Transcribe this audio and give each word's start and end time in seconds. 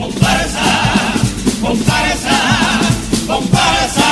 Comparsa, 0.00 0.64
comparsa, 1.60 2.36
comparsa. 3.26 4.08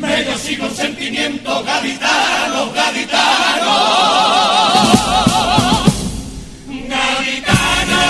Medios 0.00 0.50
y 0.50 0.56
consentimiento 0.56 1.62
gaditano, 1.62 2.72
gaditano. 2.72 3.74
Gaditano. 6.88 8.00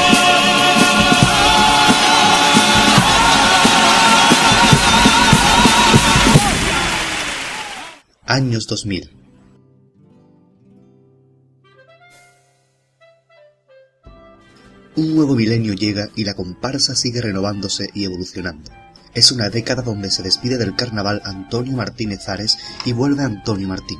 Años 8.26 8.68
2000. 8.68 9.23
Un 14.96 15.16
nuevo 15.16 15.34
milenio 15.34 15.74
llega 15.74 16.08
y 16.14 16.22
la 16.22 16.34
comparsa 16.34 16.94
sigue 16.94 17.20
renovándose 17.20 17.90
y 17.94 18.04
evolucionando. 18.04 18.70
Es 19.12 19.32
una 19.32 19.50
década 19.50 19.82
donde 19.82 20.08
se 20.08 20.22
despide 20.22 20.56
del 20.56 20.76
carnaval 20.76 21.20
Antonio 21.24 21.72
Martínez 21.72 22.28
Ares 22.28 22.58
y 22.84 22.92
vuelve 22.92 23.24
Antonio 23.24 23.66
Martín. 23.66 23.98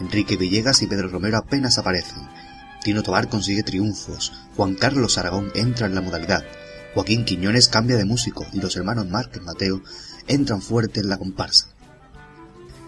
Enrique 0.00 0.36
Villegas 0.36 0.80
y 0.82 0.86
Pedro 0.86 1.08
Romero 1.08 1.38
apenas 1.38 1.78
aparecen. 1.78 2.22
Tino 2.84 3.02
Tobar 3.02 3.28
consigue 3.28 3.64
triunfos. 3.64 4.32
Juan 4.56 4.76
Carlos 4.76 5.18
Aragón 5.18 5.50
entra 5.56 5.88
en 5.88 5.96
la 5.96 6.02
modalidad. 6.02 6.44
Joaquín 6.94 7.24
Quiñones 7.24 7.66
cambia 7.66 7.96
de 7.96 8.04
músico 8.04 8.46
y 8.52 8.60
los 8.60 8.76
hermanos 8.76 9.08
Márquez 9.08 9.42
Mateo 9.42 9.82
entran 10.28 10.62
fuerte 10.62 11.00
en 11.00 11.08
la 11.08 11.18
comparsa. 11.18 11.66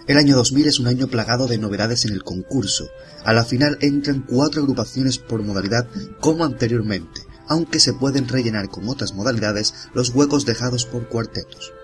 El 0.07 0.19
año 0.19 0.37
2000 0.37 0.69
es 0.69 0.79
un 0.79 0.87
año 0.87 1.09
plagado 1.09 1.49
de 1.49 1.59
novedades 1.59 2.05
en 2.05 2.13
el 2.13 2.23
concurso. 2.23 2.89
A 3.25 3.33
la 3.33 3.45
final 3.45 3.77
entran 3.80 4.23
cuatro 4.23 4.63
agrupaciones 4.63 5.19
por 5.19 5.43
modalidad 5.43 5.89
como 6.21 6.45
anteriormente, 6.45 7.20
aunque 7.51 7.81
se 7.81 7.93
pueden 7.93 8.29
rellenar 8.29 8.71
con 8.71 8.89
otras 8.89 9.13
modalidades 9.13 9.75
los 9.93 10.11
huecos 10.11 10.47
dejados 10.47 10.87
por 10.87 11.09
cuartetos. 11.09 11.74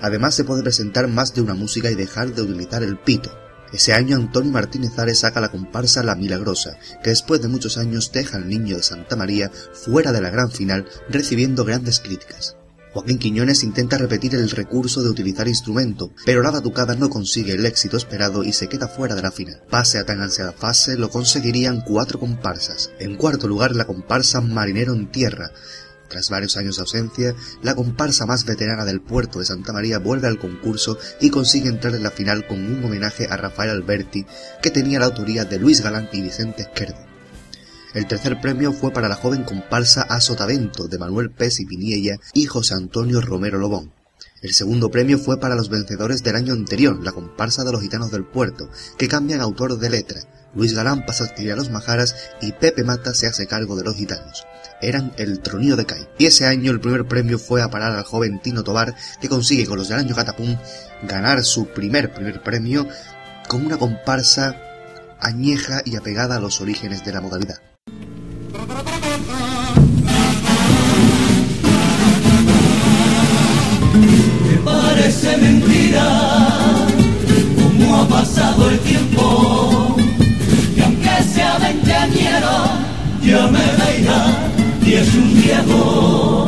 Además 0.00 0.34
se 0.34 0.44
puede 0.44 0.62
presentar 0.62 1.06
más 1.06 1.34
de 1.34 1.42
una 1.42 1.54
música 1.54 1.90
y 1.90 1.94
dejar 1.94 2.34
de 2.34 2.42
utilizar 2.42 2.82
el 2.82 2.98
pito. 2.98 3.30
Ese 3.72 3.92
año 3.92 4.16
Antonio 4.16 4.50
Martínez 4.50 4.98
Ares 4.98 5.20
saca 5.20 5.40
la 5.40 5.50
comparsa 5.50 6.02
La 6.02 6.16
Milagrosa, 6.16 6.76
que 7.04 7.10
después 7.10 7.40
de 7.40 7.48
muchos 7.48 7.78
años 7.78 8.10
deja 8.10 8.38
al 8.38 8.48
niño 8.48 8.76
de 8.76 8.82
Santa 8.82 9.14
María 9.14 9.52
fuera 9.72 10.10
de 10.10 10.22
la 10.22 10.30
gran 10.30 10.50
final 10.50 10.86
recibiendo 11.08 11.64
grandes 11.64 12.00
críticas. 12.00 12.56
Joaquín 12.92 13.18
Quiñones 13.18 13.62
intenta 13.62 13.98
repetir 13.98 14.34
el 14.34 14.50
recurso 14.50 15.02
de 15.02 15.10
utilizar 15.10 15.46
instrumento, 15.46 16.12
pero 16.26 16.42
la 16.42 16.50
batucada 16.50 16.96
no 16.96 17.08
consigue 17.08 17.52
el 17.52 17.64
éxito 17.64 17.96
esperado 17.96 18.42
y 18.42 18.52
se 18.52 18.68
queda 18.68 18.88
fuera 18.88 19.14
de 19.14 19.22
la 19.22 19.30
final. 19.30 19.62
Pase 19.70 19.98
a 19.98 20.04
tan 20.04 20.20
ansiada 20.20 20.52
fase 20.52 20.96
lo 20.96 21.08
conseguirían 21.08 21.82
cuatro 21.82 22.18
comparsas. 22.18 22.90
En 22.98 23.16
cuarto 23.16 23.46
lugar 23.46 23.76
la 23.76 23.86
comparsa 23.86 24.40
Marinero 24.40 24.92
en 24.92 25.10
Tierra. 25.10 25.52
Tras 26.08 26.28
varios 26.28 26.56
años 26.56 26.76
de 26.76 26.82
ausencia, 26.82 27.36
la 27.62 27.76
comparsa 27.76 28.26
más 28.26 28.44
veterana 28.44 28.84
del 28.84 29.00
puerto 29.00 29.38
de 29.38 29.44
Santa 29.44 29.72
María 29.72 30.00
vuelve 30.00 30.26
al 30.26 30.40
concurso 30.40 30.98
y 31.20 31.30
consigue 31.30 31.68
entrar 31.68 31.94
en 31.94 32.02
la 32.02 32.10
final 32.10 32.48
con 32.48 32.58
un 32.58 32.84
homenaje 32.84 33.28
a 33.30 33.36
Rafael 33.36 33.70
Alberti, 33.70 34.26
que 34.60 34.72
tenía 34.72 34.98
la 34.98 35.06
autoría 35.06 35.44
de 35.44 35.60
Luis 35.60 35.80
Galán 35.80 36.08
y 36.12 36.22
Vicente 36.22 36.62
Esquerdo. 36.62 37.09
El 37.92 38.06
tercer 38.06 38.40
premio 38.40 38.72
fue 38.72 38.92
para 38.92 39.08
la 39.08 39.16
joven 39.16 39.42
comparsa 39.42 40.02
A 40.02 40.20
Sotavento 40.20 40.86
de 40.86 40.98
Manuel 40.98 41.30
Pes 41.30 41.58
y 41.58 41.66
Piniella 41.66 42.18
y 42.34 42.46
José 42.46 42.74
Antonio 42.74 43.20
Romero 43.20 43.58
Lobón. 43.58 43.92
El 44.42 44.54
segundo 44.54 44.90
premio 44.90 45.18
fue 45.18 45.40
para 45.40 45.56
los 45.56 45.70
vencedores 45.70 46.22
del 46.22 46.36
año 46.36 46.52
anterior, 46.52 47.02
la 47.02 47.10
comparsa 47.10 47.64
de 47.64 47.72
los 47.72 47.82
gitanos 47.82 48.12
del 48.12 48.24
puerto, 48.24 48.70
que 48.96 49.08
cambian 49.08 49.40
autor 49.40 49.78
de 49.78 49.90
letra. 49.90 50.20
Luis 50.54 50.72
Galán 50.72 51.04
pasa 51.04 51.24
a 51.24 51.26
escribir 51.26 51.52
a 51.52 51.56
los 51.56 51.70
majaras 51.70 52.14
y 52.40 52.52
Pepe 52.52 52.84
Mata 52.84 53.12
se 53.12 53.26
hace 53.26 53.48
cargo 53.48 53.74
de 53.76 53.84
los 53.84 53.96
gitanos. 53.96 54.44
Eran 54.80 55.12
el 55.16 55.40
tronío 55.40 55.74
de 55.74 55.84
Cai. 55.84 56.08
Y 56.16 56.26
ese 56.26 56.46
año 56.46 56.70
el 56.70 56.80
primer 56.80 57.06
premio 57.06 57.40
fue 57.40 57.60
a 57.60 57.70
parar 57.70 57.92
al 57.92 58.04
joven 58.04 58.40
Tino 58.40 58.62
Tobar, 58.62 58.94
que 59.20 59.28
consigue 59.28 59.66
con 59.66 59.78
los 59.78 59.88
del 59.88 59.98
año 59.98 60.14
Catapum 60.14 60.56
ganar 61.02 61.42
su 61.42 61.66
primer 61.66 62.14
primer 62.14 62.40
premio 62.42 62.86
con 63.48 63.66
una 63.66 63.78
comparsa 63.78 64.56
añeja 65.20 65.82
y 65.84 65.96
apegada 65.96 66.36
a 66.36 66.40
los 66.40 66.60
orígenes 66.60 67.04
de 67.04 67.12
la 67.12 67.20
modalidad. 67.20 67.69
Parece 75.10 75.36
mentira 75.38 76.06
cómo 77.56 77.96
ha 77.96 78.08
pasado 78.08 78.70
el 78.70 78.78
tiempo. 78.80 79.96
Y 80.76 80.80
aunque 80.82 81.10
sea 81.34 81.58
veinteañero, 81.58 82.54
ya 83.20 83.48
me 83.48 83.58
edad 83.58 84.38
y 84.86 84.92
es 84.92 85.14
un 85.14 85.34
viejo 85.42 86.46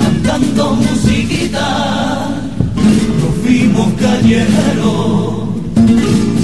cantando 0.00 0.74
musiquita. 0.74 2.28
Nos 3.20 3.34
fuimos 3.44 3.92
callejeros, 4.00 5.48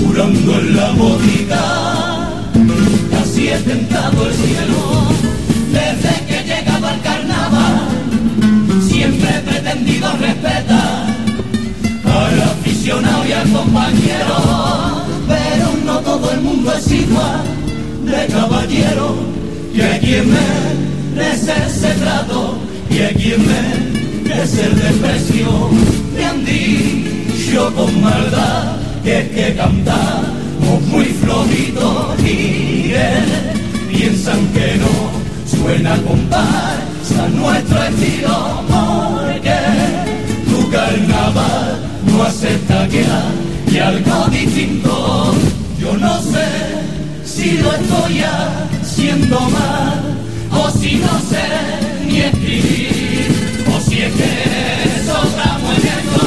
jurando 0.00 0.60
en 0.60 0.76
la 0.76 0.90
botica. 0.92 1.64
Casi 3.10 3.48
he 3.48 3.58
tentado 3.58 4.28
el 4.28 4.34
cielo 4.34 4.80
desde 5.72 6.24
que 6.26 6.38
he 6.38 6.44
llegado 6.44 6.86
al 6.86 7.00
carnaval 7.00 8.02
siempre 8.88 9.28
he 9.30 9.40
pretendido 9.40 10.12
respetar 10.20 10.81
aficionado 12.82 13.24
y 13.28 13.32
al 13.32 13.52
compañero, 13.52 15.04
pero 15.28 15.66
no 15.84 16.00
todo 16.00 16.32
el 16.32 16.40
mundo 16.40 16.72
es 16.72 16.90
igual 16.90 17.42
de 18.04 18.26
caballero, 18.26 19.14
y 19.72 19.80
hay 19.80 20.00
quien 20.00 20.34
merece 21.14 21.52
ese 21.68 21.94
trato, 22.00 22.56
y 22.90 22.98
hay 22.98 23.14
quien 23.14 23.46
merece 23.46 24.64
el 24.64 24.80
desprecio, 24.80 25.70
me 26.16 26.24
han 26.24 26.44
dicho 26.44 27.72
con 27.76 28.02
maldad 28.02 28.76
que 29.04 29.20
es 29.20 29.28
que 29.30 29.54
cantamos 29.54 30.82
muy 30.88 31.04
flojito 31.04 32.14
y 32.18 32.92
piensan 33.92 34.46
que 34.48 34.76
no 34.78 35.56
suena 35.56 35.96
comparsa 36.02 37.28
nuestro 37.32 37.82
estilo 37.84 38.62
porque 38.68 39.54
tu 40.48 40.70
carnaval 40.70 41.91
hay 42.24 43.78
algo 43.78 44.26
distinto. 44.30 45.34
Yo 45.80 45.96
no 45.96 46.20
sé 46.22 46.46
si 47.24 47.58
lo 47.58 47.72
estoy 47.72 48.22
haciendo 48.22 49.40
mal 49.40 50.18
o 50.52 50.70
si 50.70 50.96
no 50.96 51.18
sé 51.28 52.06
ni 52.06 52.20
escribir 52.20 53.64
o 53.74 53.80
si 53.80 54.02
es 54.02 54.12
que 54.12 55.04
sobramos 55.04 55.78
en 55.78 55.86
esto. 55.98 56.22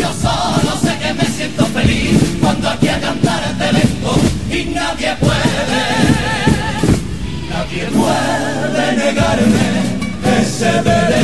Yo 0.00 0.08
solo 0.22 0.72
sé 0.80 0.96
que 0.98 1.12
me 1.14 1.24
siento 1.24 1.66
feliz 1.66 2.18
cuando 2.40 2.70
aquí 2.70 2.88
a 2.88 3.00
cantar 3.00 3.42
el 3.50 3.58
talento 3.58 4.16
y 4.50 4.64
nadie 4.74 5.14
puede 5.20 5.86
Nadie 7.50 7.84
puede 7.86 8.96
negarme 8.96 9.66
ese 10.40 10.72
derecho. 10.82 11.15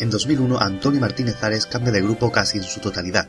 En 0.00 0.10
2001, 0.10 0.60
Antonio 0.60 1.00
Martínez 1.00 1.42
Ares 1.42 1.66
cambia 1.66 1.90
de 1.90 2.00
grupo 2.00 2.30
casi 2.30 2.58
en 2.58 2.64
su 2.64 2.78
totalidad. 2.78 3.28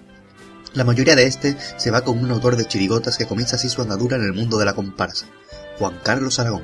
La 0.73 0.83
mayoría 0.83 1.15
de 1.15 1.25
este 1.25 1.57
se 1.77 1.89
va 1.89 2.01
con 2.01 2.19
un 2.19 2.29
autor 2.29 2.55
de 2.55 2.67
chirigotas 2.67 3.17
que 3.17 3.25
comienza 3.25 3.55
así 3.55 3.69
su 3.69 3.81
andadura 3.81 4.17
en 4.17 4.23
el 4.23 4.33
mundo 4.33 4.59
de 4.59 4.65
la 4.65 4.75
comparsa, 4.75 5.25
Juan 5.79 5.99
Carlos 6.03 6.37
Aragón. 6.37 6.63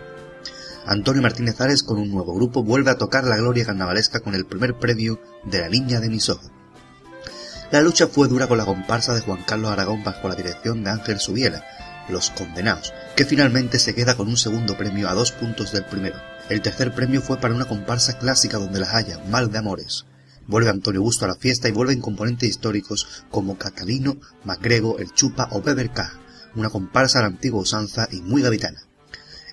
Antonio 0.85 1.23
Martínez 1.23 1.59
Ares 1.59 1.81
con 1.81 1.97
un 1.97 2.11
nuevo 2.11 2.35
grupo 2.35 2.63
vuelve 2.63 2.91
a 2.91 2.99
tocar 2.99 3.23
la 3.23 3.37
gloria 3.37 3.65
carnavalesca 3.65 4.19
con 4.19 4.35
el 4.35 4.45
primer 4.45 4.77
premio 4.77 5.19
de 5.43 5.61
la 5.61 5.69
Niña 5.69 5.99
de 5.99 6.09
mis 6.09 6.29
ojos. 6.29 6.51
La 7.71 7.81
lucha 7.81 8.05
fue 8.05 8.27
dura 8.27 8.47
con 8.47 8.59
la 8.59 8.65
comparsa 8.65 9.15
de 9.15 9.21
Juan 9.21 9.43
Carlos 9.43 9.71
Aragón 9.71 10.03
bajo 10.03 10.29
la 10.29 10.35
dirección 10.35 10.83
de 10.83 10.91
Ángel 10.91 11.19
Subiela, 11.19 11.65
Los 12.09 12.29
Condenados, 12.29 12.93
que 13.15 13.25
finalmente 13.25 13.79
se 13.79 13.95
queda 13.95 14.15
con 14.15 14.27
un 14.27 14.37
segundo 14.37 14.77
premio 14.77 15.09
a 15.09 15.15
dos 15.15 15.31
puntos 15.31 15.71
del 15.71 15.85
primero. 15.85 16.17
El 16.47 16.61
tercer 16.61 16.93
premio 16.93 17.23
fue 17.23 17.37
para 17.37 17.55
una 17.55 17.65
comparsa 17.65 18.19
clásica 18.19 18.59
donde 18.59 18.79
las 18.79 18.93
haya, 18.93 19.17
Mal 19.29 19.51
de 19.51 19.57
Amores. 19.57 20.05
Vuelve 20.47 20.69
Antonio 20.69 21.01
Busto 21.01 21.25
a 21.25 21.27
la 21.27 21.35
fiesta 21.35 21.67
y 21.67 21.71
vuelven 21.71 22.01
componentes 22.01 22.47
históricos 22.47 23.23
como 23.31 23.57
Catalino, 23.57 24.17
Macrego, 24.43 24.99
El 24.99 25.11
Chupa 25.11 25.49
o 25.51 25.63
Beber 25.63 25.91
una 26.55 26.69
comparsa 26.69 27.19
a 27.19 27.21
la 27.23 27.29
antigua 27.29 27.61
usanza 27.61 28.07
y 28.11 28.21
muy 28.21 28.43
gavitana. 28.43 28.83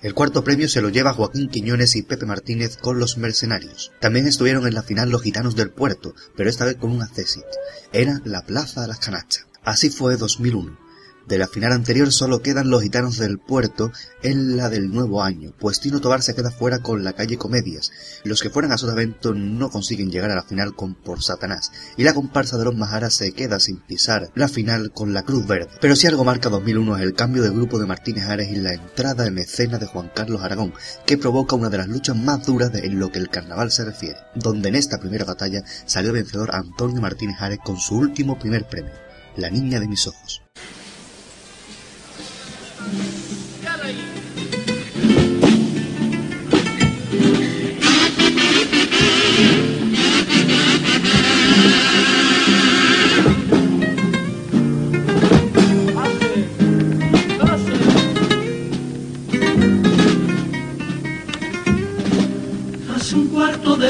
El 0.03 0.13
cuarto 0.13 0.43
premio 0.43 0.69
se 0.69 0.81
lo 0.81 0.89
lleva 0.89 1.13
Joaquín 1.13 1.49
Quiñones 1.49 1.95
y 1.95 2.03
Pepe 2.03 2.27
Martínez 2.27 2.77
con 2.77 2.99
Los 2.99 3.17
Mercenarios. 3.17 3.91
También 3.99 4.27
estuvieron 4.27 4.67
en 4.67 4.75
la 4.75 4.83
final 4.83 5.09
los 5.09 5.23
Gitanos 5.23 5.55
del 5.55 5.71
Puerto, 5.71 6.13
pero 6.35 6.49
esta 6.49 6.65
vez 6.65 6.75
con 6.75 6.91
un 6.91 7.01
accesit. 7.01 7.45
Era 7.91 8.21
la 8.23 8.45
Plaza 8.45 8.81
de 8.81 8.89
las 8.89 8.99
Canachas. 8.99 9.47
Así 9.63 9.89
fue 9.89 10.17
2001. 10.17 10.82
De 11.27 11.37
la 11.37 11.47
final 11.47 11.71
anterior 11.71 12.11
solo 12.11 12.41
quedan 12.41 12.69
los 12.69 12.81
gitanos 12.81 13.17
del 13.17 13.39
puerto 13.39 13.93
en 14.23 14.57
la 14.57 14.69
del 14.69 14.91
nuevo 14.91 15.23
año, 15.23 15.53
pues 15.57 15.79
Tino 15.79 16.01
Tobar 16.01 16.21
se 16.21 16.35
queda 16.35 16.51
fuera 16.51 16.79
con 16.79 17.05
la 17.05 17.13
calle 17.13 17.37
Comedias. 17.37 17.91
Los 18.25 18.41
que 18.41 18.49
fueran 18.49 18.73
a 18.73 18.77
Sotavento 18.77 19.33
no 19.33 19.69
consiguen 19.69 20.11
llegar 20.11 20.31
a 20.31 20.35
la 20.35 20.43
final 20.43 20.75
con 20.75 20.95
Por 20.95 21.23
Satanás, 21.23 21.71
y 21.95 22.03
la 22.03 22.13
comparsa 22.13 22.57
de 22.57 22.65
los 22.65 22.75
Majaras 22.75 23.13
se 23.13 23.31
queda 23.31 23.61
sin 23.61 23.77
pisar 23.77 24.31
la 24.35 24.49
final 24.49 24.91
con 24.91 25.13
la 25.13 25.23
Cruz 25.23 25.47
Verde. 25.47 25.69
Pero 25.79 25.95
si 25.95 26.07
algo 26.07 26.25
marca 26.25 26.49
2001 26.49 26.97
es 26.97 27.03
el 27.03 27.13
cambio 27.13 27.41
de 27.41 27.51
grupo 27.51 27.79
de 27.79 27.85
Martínez 27.85 28.25
Ares 28.25 28.51
y 28.51 28.55
la 28.57 28.73
entrada 28.73 29.25
en 29.25 29.37
escena 29.37 29.77
de 29.77 29.85
Juan 29.85 30.11
Carlos 30.13 30.41
Aragón, 30.41 30.73
que 31.05 31.17
provoca 31.17 31.55
una 31.55 31.69
de 31.69 31.77
las 31.77 31.87
luchas 31.87 32.17
más 32.17 32.45
duras 32.45 32.71
en 32.73 32.99
lo 32.99 33.11
que 33.11 33.19
el 33.19 33.29
carnaval 33.29 33.71
se 33.71 33.85
refiere, 33.85 34.17
donde 34.35 34.67
en 34.67 34.75
esta 34.75 34.99
primera 34.99 35.23
batalla 35.23 35.63
salió 35.85 36.11
vencedor 36.11 36.53
Antonio 36.53 36.99
Martínez 36.99 37.37
Ares 37.39 37.59
con 37.63 37.77
su 37.77 37.95
último 37.95 38.37
primer 38.37 38.67
premio, 38.67 38.91
La 39.37 39.49
Niña 39.49 39.79
de 39.79 39.87
mis 39.87 40.05
Ojos. 40.05 40.41
Hace 40.55 42.21
un 42.21 42.25
cuarto 42.25 42.61
de 42.61 42.71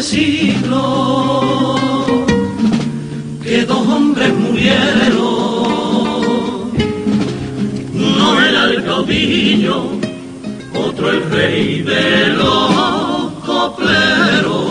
siglo 0.04 1.26
que 3.42 3.64
dos 3.64 3.88
hombres 3.88 4.34
murieron 4.34 5.33
caudillo, 9.14 9.84
otro 10.74 11.12
el 11.12 11.30
rey 11.30 11.82
de 11.82 12.28
los 12.28 13.32
copleros. 13.46 14.64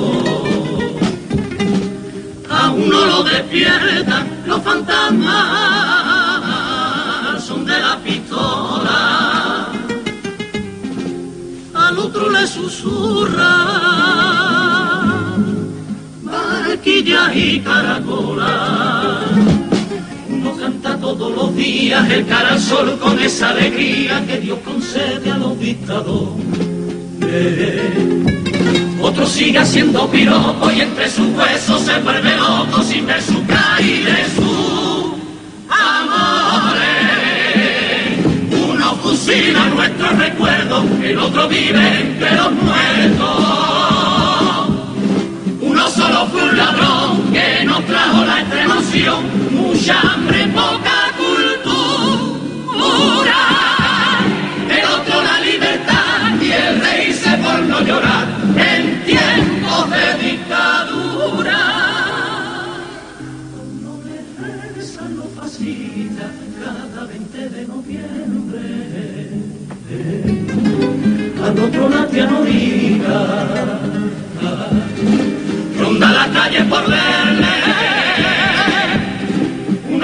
A 2.51 2.71
uno 2.71 3.07
lo 3.07 3.23
despiertan 3.23 4.43
los 4.47 4.63
fantasmas, 4.63 5.43
son 7.45 7.65
de 7.65 7.79
la 7.79 7.99
pistola. 7.99 9.69
Al 11.75 11.99
otro 11.99 12.31
le 12.31 12.47
susurra, 12.47 13.67
barquillas 16.23 17.37
y 17.37 17.61
todos 17.61 19.52
los 21.43 21.57
días 21.57 22.09
el 22.09 22.25
cara 22.27 22.53
al 22.53 22.61
sol 22.61 22.99
con 23.01 23.19
esa 23.19 23.51
alegría 23.51 24.25
que 24.27 24.39
Dios 24.39 24.61
concede 24.65 25.29
a 25.29 25.39
los 25.39 25.59
dictadores. 25.59 26.47
Otro 29.01 29.27
sigue 29.27 29.59
haciendo 29.59 30.09
piropo 30.09 30.71
y 30.71 30.83
entre 30.83 31.11
sus 31.11 31.27
huesos 31.37 31.81
se 31.83 31.99
vuelve 31.99 32.37
loco 32.37 32.83
sin 32.85 33.07
ver 33.07 33.21
su 33.21 33.45
caída 33.47 34.21
y 34.21 34.31
su 34.37 35.17
amores. 35.69 36.93
Uno 38.69 38.95
fusila 39.03 39.67
nuestros 39.67 40.19
recuerdos, 40.19 40.85
el 41.03 41.19
otro 41.19 41.49
vive 41.49 42.01
entre 42.03 42.37
los 42.37 42.53
muertos. 42.53 43.47
Uno 45.61 45.89
solo 45.91 46.27
fue 46.27 46.43
un 46.45 46.57
ladrón 46.57 47.33
que 47.33 47.65
nos 47.65 47.85
trajo 47.87 48.25
la 48.25 48.41
extremación 48.43 49.43
mucha 49.51 50.01
hambre, 50.01 50.47
poca 50.55 50.92
Otro 71.53 71.89
la 71.89 72.07
tía 72.07 72.27
no 72.27 72.45
ronda 75.79 76.11
la 76.11 76.27
calle 76.33 76.65
por 76.65 76.89
verle 76.89 77.63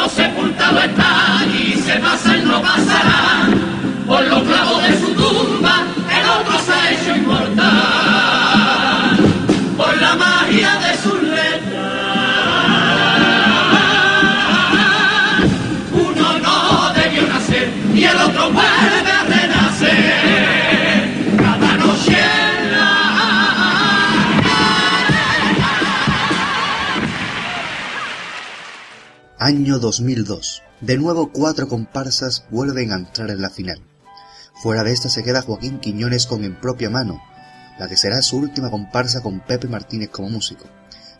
sepultado 0.09 0.81
está 0.81 1.45
y 1.53 1.75
se 1.75 1.97
pasa 1.99 2.37
y 2.37 2.43
no 2.43 2.63
pasará. 2.63 3.49
Por 4.07 4.27
los 4.27 4.43
clavos 4.43 4.83
de 4.83 4.98
Año 29.49 29.79
2002. 29.79 30.63
De 30.83 30.99
nuevo 30.99 31.33
cuatro 31.33 31.69
comparsas 31.69 32.45
vuelven 32.51 32.93
a 32.93 32.97
entrar 32.97 33.31
en 33.31 33.41
la 33.41 33.49
final. 33.49 33.81
Fuera 34.63 34.85
de 34.85 34.93
esta 34.93 35.09
se 35.09 35.23
queda 35.23 35.41
Joaquín 35.41 35.79
Quiñones 35.79 36.27
con 36.27 36.45
En 36.45 36.61
propia 36.61 36.91
mano, 36.91 37.23
la 37.79 37.89
que 37.89 37.97
será 37.97 38.21
su 38.21 38.37
última 38.37 38.71
comparsa 38.71 39.23
con 39.23 39.41
Pepe 39.41 39.67
Martínez 39.67 40.11
como 40.11 40.29
músico. 40.29 40.67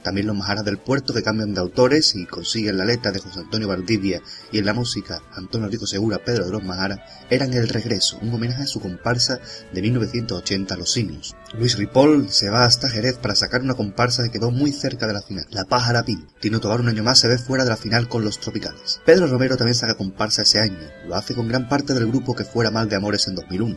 También 0.03 0.27
los 0.27 0.37
Majaras 0.37 0.65
del 0.65 0.79
Puerto 0.79 1.13
que 1.13 1.23
cambian 1.23 1.55
de 1.55 1.61
autores 1.61 2.15
y 2.15 2.27
consiguen 2.27 2.79
la 2.79 2.85
letra 2.85 3.11
de 3.11 3.19
José 3.19 3.41
Antonio 3.41 3.69
Valdivia 3.69 4.23
y 4.53 4.59
en 4.59 4.67
la 4.67 4.75
música 4.75 5.21
Antonio 5.33 5.69
Rico 5.69 5.87
Segura, 5.87 6.19
Pedro 6.25 6.47
de 6.47 6.53
los 6.53 6.63
Majaras, 6.63 7.01
eran 7.31 7.53
El 7.53 7.69
Regreso, 7.69 8.19
un 8.23 8.33
homenaje 8.33 8.63
a 8.63 8.67
su 8.67 8.81
comparsa 8.81 9.41
de 9.73 9.83
1980 9.83 10.77
Los 10.77 10.93
Simios. 10.93 11.35
Luis 11.59 11.77
Ripoll 11.77 12.31
se 12.31 12.51
va 12.51 12.65
hasta 12.65 12.89
Jerez 12.89 13.17
para 13.17 13.35
sacar 13.35 13.63
una 13.63 13.75
comparsa 13.75 14.23
que 14.23 14.31
quedó 14.31 14.51
muy 14.51 14.73
cerca 14.73 15.07
de 15.07 15.15
la 15.15 15.23
final, 15.23 15.47
La 15.51 15.65
Pájara 15.65 16.05
Pin. 16.05 16.27
Tino 16.41 16.61
Tobar 16.61 16.81
un 16.81 16.89
año 16.89 17.03
más 17.03 17.19
se 17.19 17.29
ve 17.29 17.39
fuera 17.39 17.65
de 17.65 17.71
la 17.71 17.77
final 17.77 18.09
con 18.09 18.25
Los 18.25 18.39
Tropicales. 18.39 19.01
Pedro 19.05 19.27
Romero 19.27 19.57
también 19.57 19.75
saca 19.75 19.97
comparsa 19.97 20.43
ese 20.43 20.61
año, 20.61 20.79
lo 21.07 21.17
hace 21.17 21.35
con 21.35 21.49
gran 21.49 21.69
parte 21.69 21.95
del 21.95 22.07
grupo 22.07 22.35
que 22.35 22.45
fuera 22.45 22.71
Mal 22.71 22.89
de 22.89 22.97
Amores 22.97 23.27
en 23.29 23.35
2001. 23.35 23.77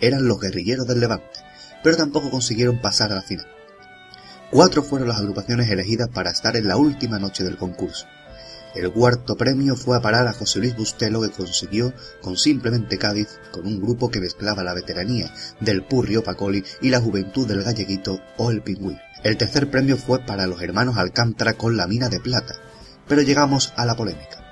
Eran 0.00 0.26
los 0.26 0.40
guerrilleros 0.40 0.86
del 0.86 1.00
Levante, 1.00 1.40
pero 1.82 1.96
tampoco 1.96 2.30
consiguieron 2.30 2.80
pasar 2.80 3.12
a 3.12 3.16
la 3.16 3.22
final. 3.22 3.46
Cuatro 4.52 4.82
fueron 4.82 5.08
las 5.08 5.16
agrupaciones 5.16 5.70
elegidas 5.70 6.10
para 6.10 6.30
estar 6.30 6.56
en 6.56 6.68
la 6.68 6.76
última 6.76 7.18
noche 7.18 7.42
del 7.42 7.56
concurso. 7.56 8.04
El 8.74 8.92
cuarto 8.92 9.34
premio 9.34 9.76
fue 9.76 9.96
a 9.96 10.02
parar 10.02 10.28
a 10.28 10.34
José 10.34 10.58
Luis 10.58 10.76
Bustelo 10.76 11.22
que 11.22 11.30
consiguió 11.30 11.94
con 12.20 12.36
Simplemente 12.36 12.98
Cádiz 12.98 13.40
con 13.50 13.66
un 13.66 13.80
grupo 13.80 14.10
que 14.10 14.20
mezclaba 14.20 14.62
la 14.62 14.74
veteranía 14.74 15.32
del 15.60 15.82
Purrio 15.82 16.22
Pacoli 16.22 16.62
y 16.82 16.90
la 16.90 17.00
juventud 17.00 17.48
del 17.48 17.62
galleguito 17.62 18.20
o 18.36 18.50
el 18.50 18.60
pingüín. 18.60 18.98
El 19.24 19.38
tercer 19.38 19.70
premio 19.70 19.96
fue 19.96 20.18
para 20.18 20.46
los 20.46 20.60
hermanos 20.60 20.98
Alcántara 20.98 21.54
con 21.54 21.78
la 21.78 21.86
mina 21.86 22.10
de 22.10 22.20
plata. 22.20 22.54
Pero 23.08 23.22
llegamos 23.22 23.72
a 23.76 23.86
la 23.86 23.96
polémica. 23.96 24.44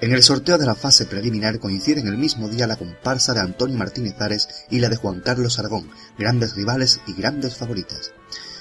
En 0.00 0.14
el 0.14 0.24
sorteo 0.24 0.58
de 0.58 0.66
la 0.66 0.74
fase 0.74 1.06
preliminar 1.06 1.60
coinciden 1.60 2.08
el 2.08 2.18
mismo 2.18 2.48
día 2.48 2.66
la 2.66 2.76
comparsa 2.76 3.34
de 3.34 3.40
Antonio 3.40 3.78
Martínez 3.78 4.20
Ares 4.20 4.48
y 4.68 4.80
la 4.80 4.88
de 4.88 4.96
Juan 4.96 5.20
Carlos 5.20 5.60
Aragón, 5.60 5.92
grandes 6.18 6.56
rivales 6.56 7.00
y 7.06 7.12
grandes 7.12 7.54
favoritas. 7.54 8.10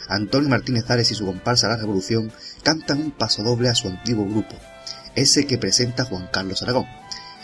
Antonio 0.07 0.49
Martínez 0.49 0.89
Ares 0.89 1.11
y 1.11 1.15
su 1.15 1.25
comparsa 1.25 1.67
La 1.67 1.77
Revolución 1.77 2.31
cantan 2.63 2.99
un 2.99 3.11
paso 3.11 3.43
doble 3.43 3.69
a 3.69 3.75
su 3.75 3.87
antiguo 3.87 4.25
grupo, 4.25 4.55
ese 5.15 5.45
que 5.45 5.57
presenta 5.57 6.05
Juan 6.05 6.27
Carlos 6.31 6.61
Aragón. 6.61 6.85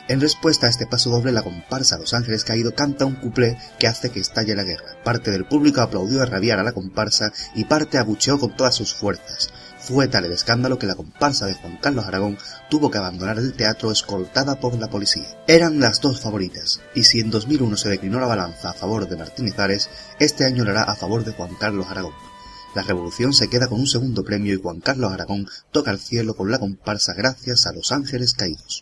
En 0.07 0.19
respuesta 0.19 0.67
a 0.67 0.69
este 0.69 0.87
paso 0.87 1.09
doble, 1.09 1.31
la 1.31 1.43
comparsa 1.43 1.97
Los 1.97 2.13
Ángeles 2.13 2.43
Caído 2.43 2.75
canta 2.75 3.05
un 3.05 3.15
cuplé 3.15 3.57
que 3.79 3.87
hace 3.87 4.09
que 4.09 4.19
estalle 4.19 4.55
la 4.55 4.63
guerra. 4.63 5.01
Parte 5.05 5.31
del 5.31 5.45
público 5.45 5.79
aplaudió 5.79 6.21
a 6.21 6.25
rabiar 6.25 6.59
a 6.59 6.63
la 6.63 6.73
comparsa 6.73 7.31
y 7.55 7.63
parte 7.65 7.97
abucheó 7.97 8.37
con 8.37 8.55
todas 8.55 8.75
sus 8.75 8.93
fuerzas. 8.93 9.51
Fue 9.79 10.07
tal 10.07 10.25
el 10.25 10.33
escándalo 10.33 10.77
que 10.77 10.85
la 10.85 10.95
comparsa 10.95 11.45
de 11.45 11.53
Juan 11.53 11.77
Carlos 11.81 12.05
Aragón 12.05 12.37
tuvo 12.69 12.91
que 12.91 12.97
abandonar 12.97 13.37
el 13.37 13.53
teatro 13.53 13.91
escoltada 13.91 14.59
por 14.59 14.77
la 14.77 14.89
policía. 14.89 15.25
Eran 15.47 15.79
las 15.79 16.01
dos 16.01 16.19
favoritas, 16.19 16.81
y 16.93 17.03
si 17.03 17.19
en 17.19 17.31
2001 17.31 17.77
se 17.77 17.89
declinó 17.89 18.19
la 18.19 18.27
balanza 18.27 18.71
a 18.71 18.73
favor 18.73 19.07
de 19.07 19.15
Martínez 19.15 19.57
Ares, 19.59 19.89
este 20.19 20.45
año 20.45 20.65
lo 20.65 20.71
hará 20.71 20.83
a 20.83 20.95
favor 20.95 21.23
de 21.23 21.31
Juan 21.31 21.55
Carlos 21.55 21.87
Aragón. 21.89 22.30
La 22.73 22.83
revolución 22.83 23.33
se 23.33 23.49
queda 23.49 23.67
con 23.67 23.81
un 23.81 23.87
segundo 23.87 24.23
premio 24.23 24.53
y 24.53 24.61
Juan 24.61 24.79
Carlos 24.79 25.11
Aragón 25.11 25.45
toca 25.71 25.91
el 25.91 25.99
cielo 25.99 26.35
con 26.35 26.49
la 26.49 26.57
comparsa 26.57 27.13
gracias 27.13 27.65
a 27.67 27.73
los 27.73 27.91
ángeles 27.91 28.33
caídos. 28.33 28.81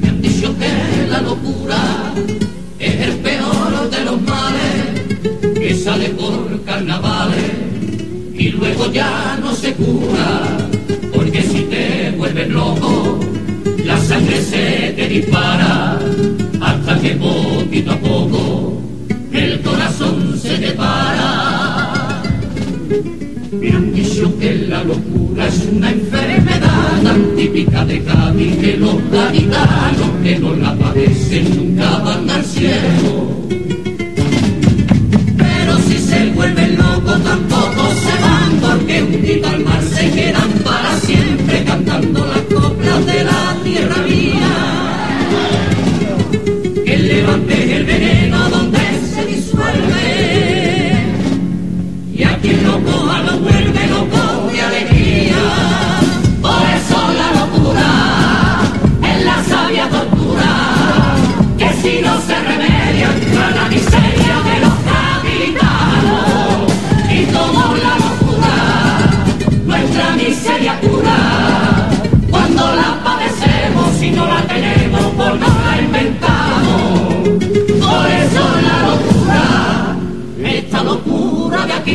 Me 0.00 0.08
han 0.08 0.22
dicho 0.22 0.56
que 0.56 1.06
la 1.08 1.22
locura 1.22 2.14
es 2.78 3.00
el 3.00 3.18
peor 3.18 3.90
de 3.90 4.04
los 4.04 4.22
males, 4.22 5.58
que 5.58 5.74
sale 5.74 6.10
por 6.10 6.64
carnavales 6.64 7.50
y 8.34 8.50
luego 8.50 8.92
ya 8.92 9.38
no 9.40 9.56
se 9.56 9.74
cura 9.74 10.71
dispara 15.12 15.98
hasta 16.60 17.00
que 17.00 17.10
poquito 17.16 17.92
a 17.92 17.98
poco 17.98 18.80
el 19.32 19.60
corazón 19.60 20.38
se 20.40 20.56
depara. 20.56 22.22
Me 23.60 23.68
han 23.70 23.92
dicho 23.92 24.34
que 24.38 24.54
la 24.70 24.82
locura 24.84 25.46
es 25.46 25.68
una 25.70 25.90
enfermedad 25.90 27.02
tan 27.02 27.36
típica 27.36 27.84
de 27.84 28.02
Cádiz 28.04 28.56
que 28.56 28.76
los 28.78 28.96
gaditanos 29.10 30.10
que 30.22 30.38
no 30.38 30.54
la 30.56 30.74
padecen 30.76 31.56
nunca 31.56 31.98
van 31.98 32.30
al 32.30 32.44
cielo. 32.44 33.12
Pero 35.36 35.78
si 35.86 35.98
se 35.98 36.30
vuelven 36.30 36.78
locos 36.78 37.22
tampoco 37.22 37.82
se 38.04 38.14
van 38.24 38.50
porque 38.62 39.02
un 39.02 39.22
día 39.22 39.50
al 39.50 39.60
mar 39.64 39.82
se 39.82 40.10
quedan 40.10 40.61
levante 47.22 47.61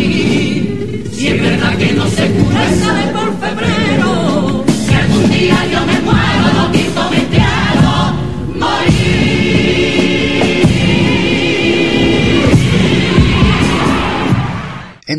Si 0.07 1.27
es 1.27 1.41
verdad 1.41 1.77
que 1.77 1.91
no 1.93 2.07
se 2.07 2.27
cura, 2.31 2.61
sale 2.81 3.07
por 3.11 3.39
febrero. 3.39 4.63
Si 4.85 4.93
algún 4.93 5.29
día 5.31 5.57
yo 5.71 5.85
me 5.85 5.99
muero, 6.01 6.53
no 6.55 6.71
quito 6.71 7.09
mi 7.11 7.21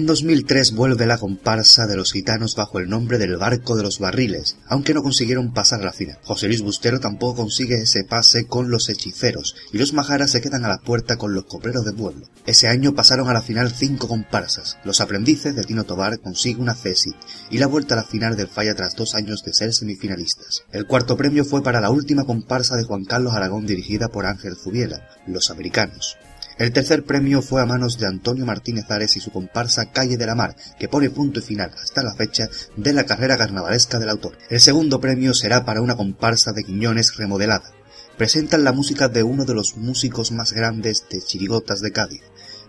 2003 0.09 0.73
vuelve 0.73 1.05
la 1.05 1.19
comparsa 1.19 1.87
de 1.87 1.95
los 1.95 2.13
gitanos 2.13 2.57
bajo 2.57 2.79
el 2.79 2.89
nombre 2.89 3.19
del 3.19 3.37
Barco 3.37 3.77
de 3.77 3.83
los 3.83 3.99
Barriles, 3.99 4.57
aunque 4.67 4.95
no 4.95 5.03
consiguieron 5.03 5.53
pasar 5.53 5.85
la 5.85 5.93
final. 5.93 6.19
José 6.23 6.47
Luis 6.47 6.63
Bustero 6.63 6.99
tampoco 6.99 7.43
consigue 7.43 7.83
ese 7.83 8.05
pase 8.05 8.47
con 8.47 8.71
los 8.71 8.89
hechiceros, 8.89 9.55
y 9.71 9.77
los 9.77 9.93
majaras 9.93 10.31
se 10.31 10.41
quedan 10.41 10.65
a 10.65 10.69
la 10.69 10.79
puerta 10.79 11.19
con 11.19 11.35
los 11.35 11.45
cobreros 11.45 11.85
de 11.85 11.93
pueblo. 11.93 12.27
Ese 12.47 12.69
año 12.69 12.95
pasaron 12.95 13.29
a 13.29 13.35
la 13.35 13.43
final 13.43 13.71
cinco 13.71 14.09
comparsas. 14.09 14.79
Los 14.83 15.03
aprendices 15.03 15.55
de 15.55 15.63
Tino 15.63 15.85
Tobar 15.85 16.19
consiguen 16.21 16.63
una 16.63 16.75
CESI, 16.75 17.11
y 17.51 17.59
la 17.59 17.67
vuelta 17.67 17.93
a 17.93 17.99
la 17.99 18.05
final 18.05 18.35
del 18.35 18.49
Falla 18.49 18.75
tras 18.75 18.97
dos 18.97 19.15
años 19.15 19.45
de 19.45 19.53
ser 19.53 19.75
semifinalistas. 19.75 20.63
El 20.73 20.87
cuarto 20.87 21.19
premio 21.19 21.45
fue 21.45 21.63
para 21.63 21.83
la 21.83 21.91
última 21.91 22.25
comparsa 22.25 22.77
de 22.77 22.85
Juan 22.85 23.05
Carlos 23.05 23.35
Aragón 23.35 23.67
dirigida 23.67 24.09
por 24.09 24.25
Ángel 24.25 24.57
Zubiela, 24.57 25.07
Los 25.27 25.51
Americanos. 25.51 26.17
El 26.59 26.73
tercer 26.73 27.05
premio 27.05 27.41
fue 27.41 27.63
a 27.63 27.67
manos 27.67 27.99
de 27.99 28.09
Antonio 28.09 28.45
Martínez 28.45 28.91
Ares 28.91 29.17
y 29.17 29.21
su 29.21 29.31
comparsa 29.31 29.93
Calle 29.93 30.17
de 30.17 30.27
la 30.27 30.35
Mar, 30.35 30.57
que 30.77 30.89
pone 30.89 31.09
punto 31.09 31.39
y 31.39 31.43
final 31.43 31.71
hasta 31.81 32.03
la 32.03 32.17
fecha 32.17 32.49
de 32.77 32.93
la 32.93 33.07
carrera 33.07 33.37
carnavalesca 33.37 34.01
del 34.01 34.09
autor. 34.09 34.37
El 34.51 34.59
segundo 34.59 35.01
premio 35.01 35.35
será 35.35 35.65
para 35.65 35.81
una 35.81 35.97
comparsa 35.97 36.51
de 36.53 36.65
Quiñones 36.65 37.17
remodelada. 37.17 37.71
Presentan 38.17 38.65
la 38.65 38.73
música 38.73 39.09
de 39.09 39.23
uno 39.23 39.45
de 39.45 39.55
los 39.55 39.77
músicos 39.77 40.33
más 40.33 40.53
grandes 40.53 41.07
de 41.09 41.21
chirigotas 41.21 41.81
de 41.81 41.93
Cádiz, 41.93 42.23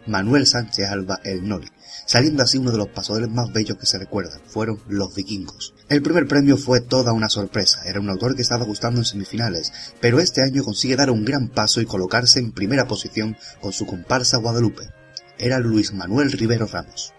Manuel 0.05 0.45
Sánchez 0.45 0.87
Alba 0.87 1.19
el 1.23 1.49
Noli, 1.49 1.69
saliendo 2.09 2.41
así 2.41 2.57
uno 2.57 2.71
de 2.71 2.79
los 2.79 2.87
pasodobles 2.87 3.29
más 3.29 3.53
bellos 3.53 3.77
que 3.77 3.85
se 3.85 3.99
recuerdan, 3.99 4.41
fueron 4.47 4.79
Los 4.87 5.13
Vikingos. 5.13 5.75
El 5.89 6.01
primer 6.01 6.25
premio 6.27 6.57
fue 6.57 6.81
toda 6.81 7.13
una 7.13 7.29
sorpresa, 7.29 7.81
era 7.85 7.99
un 7.99 8.09
autor 8.09 8.35
que 8.35 8.41
estaba 8.41 8.65
gustando 8.65 8.99
en 8.99 9.05
semifinales, 9.05 9.71
pero 10.01 10.19
este 10.19 10.41
año 10.41 10.63
consigue 10.63 10.95
dar 10.95 11.11
un 11.11 11.23
gran 11.23 11.49
paso 11.49 11.81
y 11.81 11.85
colocarse 11.85 12.39
en 12.39 12.51
primera 12.51 12.87
posición 12.87 13.37
con 13.61 13.73
su 13.73 13.85
comparsa 13.85 14.37
Guadalupe. 14.37 14.89
Era 15.37 15.59
Luis 15.59 15.93
Manuel 15.93 16.31
Rivero 16.31 16.65
Ramos. 16.65 17.13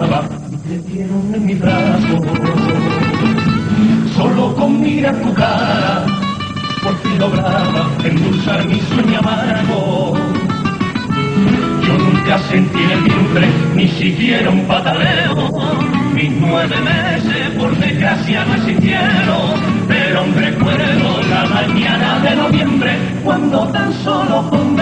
Y 0.00 0.78
te 0.78 1.02
en 1.02 1.46
mi 1.46 1.54
brazo. 1.54 2.16
Solo 4.16 4.54
con 4.54 4.80
mirar 4.80 5.14
tu 5.16 5.32
cara, 5.34 6.06
por 6.82 6.96
fin 6.98 7.18
lograba 7.18 7.90
endulzar 8.04 8.66
mi 8.66 8.80
sueño 8.80 9.18
amargo. 9.18 10.16
Yo 11.86 11.98
nunca 11.98 12.38
sentí 12.50 12.82
en 12.82 12.90
el 12.90 13.02
vientre 13.02 13.48
ni 13.74 13.88
siquiera 13.88 14.50
un 14.50 14.66
pataleo. 14.66 15.50
Mis 16.14 16.32
nueve 16.32 16.76
meses 16.80 17.50
por 17.58 17.76
desgracia 17.76 18.44
no 18.46 18.54
existieron, 18.54 19.60
pero 19.86 20.24
recuerdo 20.34 21.22
la 21.28 21.44
mañana 21.46 22.20
de 22.20 22.36
noviembre 22.36 22.98
cuando 23.22 23.66
tan 23.68 23.92
solo 24.02 24.48
con 24.48 24.76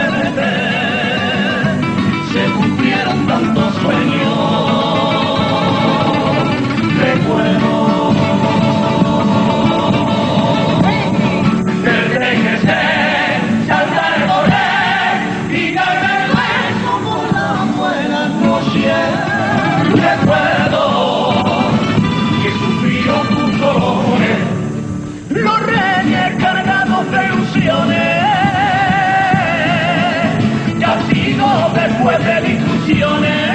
de 32.95 33.48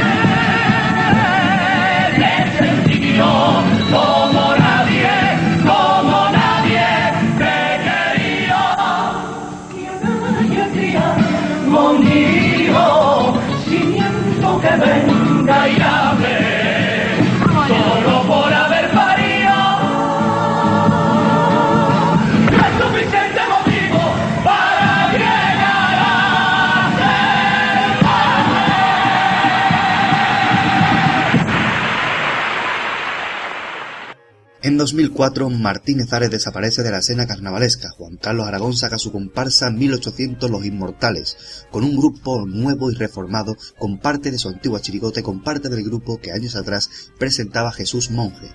2004, 34.84 35.50
Martínez 35.50 36.12
Ares 36.12 36.30
desaparece 36.30 36.84
de 36.84 36.92
la 36.92 36.98
escena 36.98 37.25
carnavalesca. 37.25 37.92
Juan 37.92 38.18
Carlos 38.18 38.48
Aragón 38.48 38.75
saca 38.75 38.98
su 38.98 39.13
comparsa 39.13 39.72
1800 39.72 40.52
Los 40.52 40.66
Inmortales, 40.66 41.38
con 41.72 41.86
un 41.86 41.96
grupo 41.96 42.46
nuevo 42.46 42.92
y 42.92 42.96
reformado, 42.96 43.56
con 43.78 43.98
parte 44.00 44.30
de 44.30 44.38
su 44.38 44.50
antigua 44.50 44.82
chirigote, 44.82 45.24
con 45.24 45.42
parte 45.42 45.70
del 45.70 45.86
grupo 45.86 46.20
que 46.20 46.34
años 46.34 46.58
atrás 46.58 46.90
presentaba 47.18 47.72
Jesús 47.72 48.12
Monje. 48.12 48.52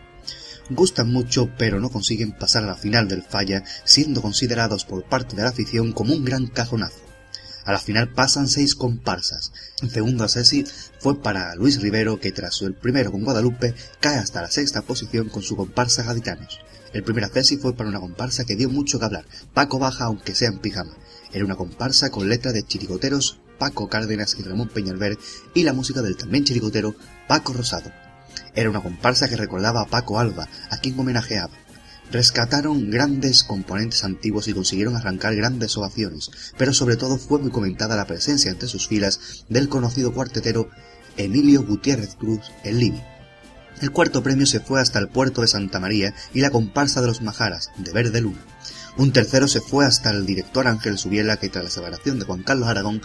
Gustan 0.68 1.10
mucho, 1.10 1.48
pero 1.56 1.80
no 1.80 1.88
consiguen 1.88 2.32
pasar 2.32 2.62
a 2.64 2.66
la 2.66 2.74
final 2.74 3.08
del 3.08 3.22
falla, 3.22 3.64
siendo 3.84 4.20
considerados 4.20 4.84
por 4.84 5.04
parte 5.04 5.34
de 5.34 5.44
la 5.44 5.48
afición 5.48 5.92
como 5.92 6.12
un 6.12 6.26
gran 6.26 6.46
cajonazo. 6.46 7.07
A 7.68 7.72
la 7.72 7.78
final 7.78 8.08
pasan 8.08 8.48
seis 8.48 8.74
comparsas. 8.74 9.52
El 9.82 9.90
segundo 9.90 10.24
asesi 10.24 10.64
fue 11.00 11.20
para 11.20 11.54
Luis 11.54 11.82
Rivero, 11.82 12.18
que 12.18 12.32
tras 12.32 12.62
el 12.62 12.72
primero 12.72 13.12
con 13.12 13.24
Guadalupe 13.24 13.74
cae 14.00 14.16
hasta 14.16 14.40
la 14.40 14.50
sexta 14.50 14.80
posición 14.80 15.28
con 15.28 15.42
su 15.42 15.54
comparsa 15.54 16.02
Gaditanos. 16.02 16.60
El 16.94 17.02
primer 17.02 17.24
asesi 17.24 17.58
fue 17.58 17.76
para 17.76 17.90
una 17.90 18.00
comparsa 18.00 18.46
que 18.46 18.56
dio 18.56 18.70
mucho 18.70 18.98
que 18.98 19.04
hablar, 19.04 19.26
Paco 19.52 19.78
Baja 19.78 20.06
aunque 20.06 20.34
sea 20.34 20.48
en 20.48 20.60
pijama. 20.60 20.96
Era 21.30 21.44
una 21.44 21.56
comparsa 21.56 22.08
con 22.08 22.30
letra 22.30 22.52
de 22.52 22.62
chirigoteros 22.62 23.38
Paco 23.58 23.90
Cárdenas 23.90 24.36
y 24.38 24.44
Ramón 24.44 24.68
Peñalver 24.68 25.18
y 25.52 25.64
la 25.64 25.74
música 25.74 26.00
del 26.00 26.16
también 26.16 26.44
chirigotero 26.44 26.94
Paco 27.26 27.52
Rosado. 27.52 27.92
Era 28.54 28.70
una 28.70 28.80
comparsa 28.80 29.28
que 29.28 29.36
recordaba 29.36 29.82
a 29.82 29.86
Paco 29.88 30.18
Alba, 30.18 30.48
a 30.70 30.78
quien 30.78 30.98
homenajeaba. 30.98 31.52
Rescataron 32.10 32.90
grandes 32.90 33.44
componentes 33.44 34.02
antiguos 34.02 34.48
y 34.48 34.54
consiguieron 34.54 34.96
arrancar 34.96 35.36
grandes 35.36 35.76
ovaciones, 35.76 36.30
pero 36.56 36.72
sobre 36.72 36.96
todo 36.96 37.18
fue 37.18 37.38
muy 37.38 37.50
comentada 37.50 37.96
la 37.96 38.06
presencia 38.06 38.50
entre 38.50 38.68
sus 38.68 38.88
filas 38.88 39.44
del 39.50 39.68
conocido 39.68 40.14
cuartetero 40.14 40.70
Emilio 41.18 41.64
Gutiérrez 41.64 42.14
Cruz, 42.14 42.40
el 42.64 42.78
Libi. 42.78 43.02
El 43.82 43.92
cuarto 43.92 44.22
premio 44.22 44.46
se 44.46 44.60
fue 44.60 44.80
hasta 44.80 44.98
el 44.98 45.08
puerto 45.08 45.42
de 45.42 45.48
Santa 45.48 45.80
María 45.80 46.14
y 46.32 46.40
la 46.40 46.50
comparsa 46.50 47.02
de 47.02 47.08
los 47.08 47.20
Majaras, 47.20 47.70
de 47.76 47.92
Verde 47.92 48.22
Luna. 48.22 48.40
Un 48.96 49.12
tercero 49.12 49.46
se 49.46 49.60
fue 49.60 49.84
hasta 49.84 50.10
el 50.10 50.24
director 50.24 50.66
Ángel 50.66 50.96
Subiela 50.96 51.36
que 51.36 51.50
tras 51.50 51.64
la 51.64 51.70
separación 51.70 52.18
de 52.18 52.24
Juan 52.24 52.42
Carlos 52.42 52.68
Aragón 52.68 53.02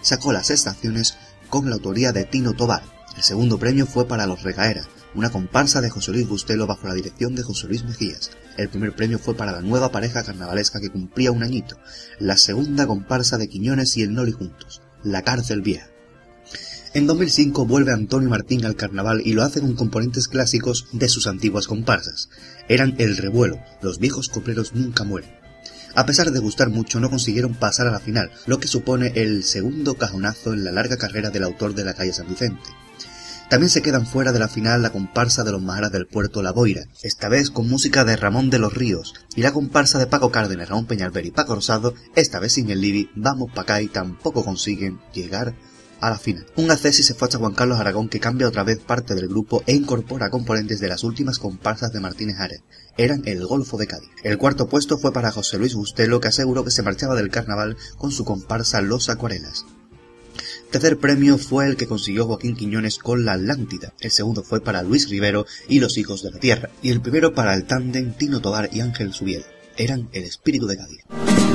sacó 0.00 0.32
las 0.32 0.50
estaciones 0.50 1.16
con 1.50 1.68
la 1.68 1.74
autoría 1.74 2.12
de 2.12 2.24
Tino 2.24 2.52
Tobar. 2.52 2.82
El 3.16 3.22
segundo 3.22 3.58
premio 3.58 3.84
fue 3.84 4.06
para 4.06 4.26
Los 4.26 4.42
Recaera, 4.42 4.84
una 5.14 5.30
comparsa 5.30 5.80
de 5.80 5.90
José 5.90 6.12
Luis 6.12 6.28
Bustelo 6.28 6.66
bajo 6.66 6.88
la 6.88 6.94
dirección 6.94 7.34
de 7.34 7.42
José 7.42 7.68
Luis 7.68 7.84
Mejías. 7.84 8.30
El 8.56 8.68
primer 8.68 8.94
premio 8.94 9.18
fue 9.18 9.34
para 9.34 9.52
la 9.52 9.60
nueva 9.60 9.90
pareja 9.90 10.22
carnavalesca 10.22 10.80
que 10.80 10.90
cumplía 10.90 11.32
un 11.32 11.42
añito, 11.42 11.76
la 12.18 12.36
segunda 12.36 12.86
comparsa 12.86 13.38
de 13.38 13.48
Quiñones 13.48 13.96
y 13.96 14.02
el 14.02 14.14
Noli 14.14 14.32
juntos, 14.32 14.82
La 15.02 15.22
Cárcel 15.22 15.62
Vieja. 15.62 15.88
En 16.94 17.08
2005 17.08 17.66
vuelve 17.66 17.92
Antonio 17.92 18.28
Martín 18.28 18.64
al 18.64 18.76
carnaval 18.76 19.20
y 19.24 19.32
lo 19.32 19.42
hace 19.42 19.60
con 19.60 19.74
componentes 19.74 20.28
clásicos 20.28 20.86
de 20.92 21.08
sus 21.08 21.26
antiguas 21.26 21.66
comparsas. 21.66 22.28
Eran 22.68 22.94
El 22.98 23.16
Revuelo, 23.16 23.58
Los 23.82 23.98
viejos 23.98 24.28
copleros 24.28 24.74
nunca 24.74 25.02
mueren. 25.02 25.30
A 25.96 26.06
pesar 26.06 26.32
de 26.32 26.40
gustar 26.40 26.70
mucho, 26.70 26.98
no 26.98 27.08
consiguieron 27.08 27.54
pasar 27.54 27.86
a 27.86 27.92
la 27.92 28.00
final, 28.00 28.30
lo 28.46 28.58
que 28.58 28.66
supone 28.66 29.12
el 29.14 29.44
segundo 29.44 29.94
cajonazo 29.94 30.52
en 30.52 30.64
la 30.64 30.72
larga 30.72 30.96
carrera 30.96 31.30
del 31.30 31.44
autor 31.44 31.74
de 31.74 31.84
la 31.84 31.94
calle 31.94 32.12
San 32.12 32.28
Vicente. 32.28 32.68
También 33.50 33.70
se 33.70 33.82
quedan 33.82 34.06
fuera 34.06 34.32
de 34.32 34.38
la 34.38 34.48
final 34.48 34.82
la 34.82 34.90
comparsa 34.90 35.44
de 35.44 35.52
los 35.52 35.62
Maharas 35.62 35.92
del 35.92 36.06
puerto 36.06 36.42
La 36.42 36.50
Boira, 36.50 36.86
esta 37.02 37.28
vez 37.28 37.50
con 37.50 37.68
música 37.68 38.04
de 38.04 38.16
Ramón 38.16 38.48
de 38.48 38.58
los 38.58 38.72
Ríos, 38.72 39.14
y 39.36 39.42
la 39.42 39.52
comparsa 39.52 39.98
de 39.98 40.06
Paco 40.06 40.30
Cárdenas, 40.30 40.70
Ramón 40.70 40.86
Peñalver 40.86 41.26
y 41.26 41.30
Paco 41.30 41.54
Rosado, 41.54 41.94
esta 42.16 42.40
vez 42.40 42.54
sin 42.54 42.70
el 42.70 42.80
Libi, 42.80 43.10
Vamos 43.14 43.52
pa' 43.54 43.62
acá 43.62 43.82
y 43.82 43.88
tampoco 43.88 44.44
consiguen 44.44 44.98
llegar 45.12 45.54
a 46.00 46.10
la 46.10 46.18
final. 46.18 46.46
Un 46.56 46.70
acceso 46.70 47.02
se 47.02 47.14
fue 47.14 47.28
a 47.32 47.38
Juan 47.38 47.54
Carlos 47.54 47.78
Aragón 47.78 48.08
que 48.08 48.20
cambia 48.20 48.48
otra 48.48 48.64
vez 48.64 48.78
parte 48.78 49.14
del 49.14 49.28
grupo 49.28 49.62
e 49.66 49.74
incorpora 49.74 50.30
componentes 50.30 50.80
de 50.80 50.88
las 50.88 51.04
últimas 51.04 51.38
comparsas 51.38 51.92
de 51.92 52.00
Martínez 52.00 52.40
Ares. 52.40 52.62
Eran 52.96 53.22
el 53.26 53.46
Golfo 53.46 53.76
de 53.76 53.86
Cádiz. 53.86 54.10
El 54.22 54.38
cuarto 54.38 54.68
puesto 54.68 54.98
fue 54.98 55.12
para 55.12 55.30
José 55.30 55.58
Luis 55.58 55.74
Bustelo 55.74 56.20
que 56.20 56.28
aseguró 56.28 56.64
que 56.64 56.70
se 56.70 56.82
marchaba 56.82 57.14
del 57.14 57.30
carnaval 57.30 57.76
con 57.98 58.10
su 58.10 58.24
comparsa 58.24 58.80
Los 58.80 59.08
Acuarelas 59.08 59.64
tercer 60.74 60.98
premio 60.98 61.38
fue 61.38 61.66
el 61.66 61.76
que 61.76 61.86
consiguió 61.86 62.26
Joaquín 62.26 62.56
Quiñones 62.56 62.98
con 62.98 63.24
La 63.24 63.34
Atlántida, 63.34 63.92
el 64.00 64.10
segundo 64.10 64.42
fue 64.42 64.60
para 64.60 64.82
Luis 64.82 65.08
Rivero 65.08 65.46
y 65.68 65.78
Los 65.78 65.96
Hijos 65.98 66.24
de 66.24 66.32
la 66.32 66.40
Tierra, 66.40 66.68
y 66.82 66.90
el 66.90 67.00
primero 67.00 67.32
para 67.32 67.54
el 67.54 67.64
tándem 67.64 68.12
Tino 68.14 68.40
Tobar 68.40 68.70
y 68.72 68.80
Ángel 68.80 69.12
Subiel. 69.12 69.44
Eran 69.76 70.08
el 70.12 70.24
espíritu 70.24 70.66
de 70.66 70.76
Cádiz. 70.76 71.04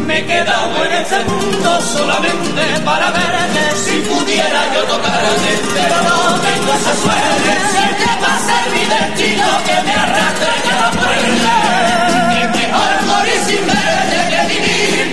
Me 0.07 0.19
he 0.19 0.25
quedado 0.25 0.85
en 0.85 0.93
este 0.93 1.19
mundo 1.25 1.81
solamente 1.81 2.63
para 2.85 3.11
verte 3.11 3.59
si 3.83 3.99
pudiera 4.07 4.73
yo 4.73 4.83
tocarte, 4.85 5.51
pero 5.73 5.95
no 6.01 6.39
tengo 6.39 6.73
esa 6.79 6.95
suerte. 6.95 7.51
Si 7.73 7.83
que 7.99 8.11
va 8.23 8.31
a 8.31 8.39
ser 8.39 8.63
mi 8.71 8.83
destino 8.87 9.47
que 9.65 9.77
me 9.83 9.93
arrastre 9.99 10.71
a 10.71 10.79
la 10.79 10.91
muerte. 10.95 11.51
Es 12.39 12.49
mejor 12.55 12.91
morir 13.05 13.39
sin 13.45 13.67
verte 13.67 14.19
que 14.31 14.41
vivir 14.47 15.11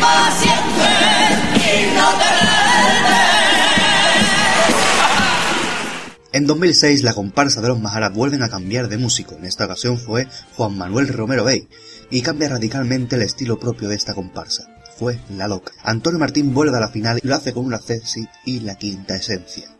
En 6.36 6.46
2006 6.46 7.02
la 7.02 7.14
comparsa 7.14 7.62
de 7.62 7.68
los 7.68 7.80
Maharas 7.80 8.12
vuelven 8.12 8.42
a 8.42 8.50
cambiar 8.50 8.88
de 8.88 8.98
músico, 8.98 9.36
en 9.36 9.46
esta 9.46 9.64
ocasión 9.64 9.96
fue 9.96 10.28
Juan 10.54 10.76
Manuel 10.76 11.08
Romero 11.08 11.44
Bey, 11.44 11.66
y 12.10 12.20
cambia 12.20 12.50
radicalmente 12.50 13.16
el 13.16 13.22
estilo 13.22 13.58
propio 13.58 13.88
de 13.88 13.94
esta 13.94 14.12
comparsa. 14.12 14.68
Fue 14.98 15.18
La 15.30 15.48
Loca. 15.48 15.72
Antonio 15.82 16.18
Martín 16.18 16.52
vuelve 16.52 16.76
a 16.76 16.80
la 16.80 16.90
final 16.90 17.18
y 17.22 17.26
lo 17.26 17.36
hace 17.36 17.54
con 17.54 17.64
una 17.64 17.78
Cesi 17.78 18.28
y 18.44 18.60
la 18.60 18.74
quinta 18.74 19.16
esencia. 19.16 19.74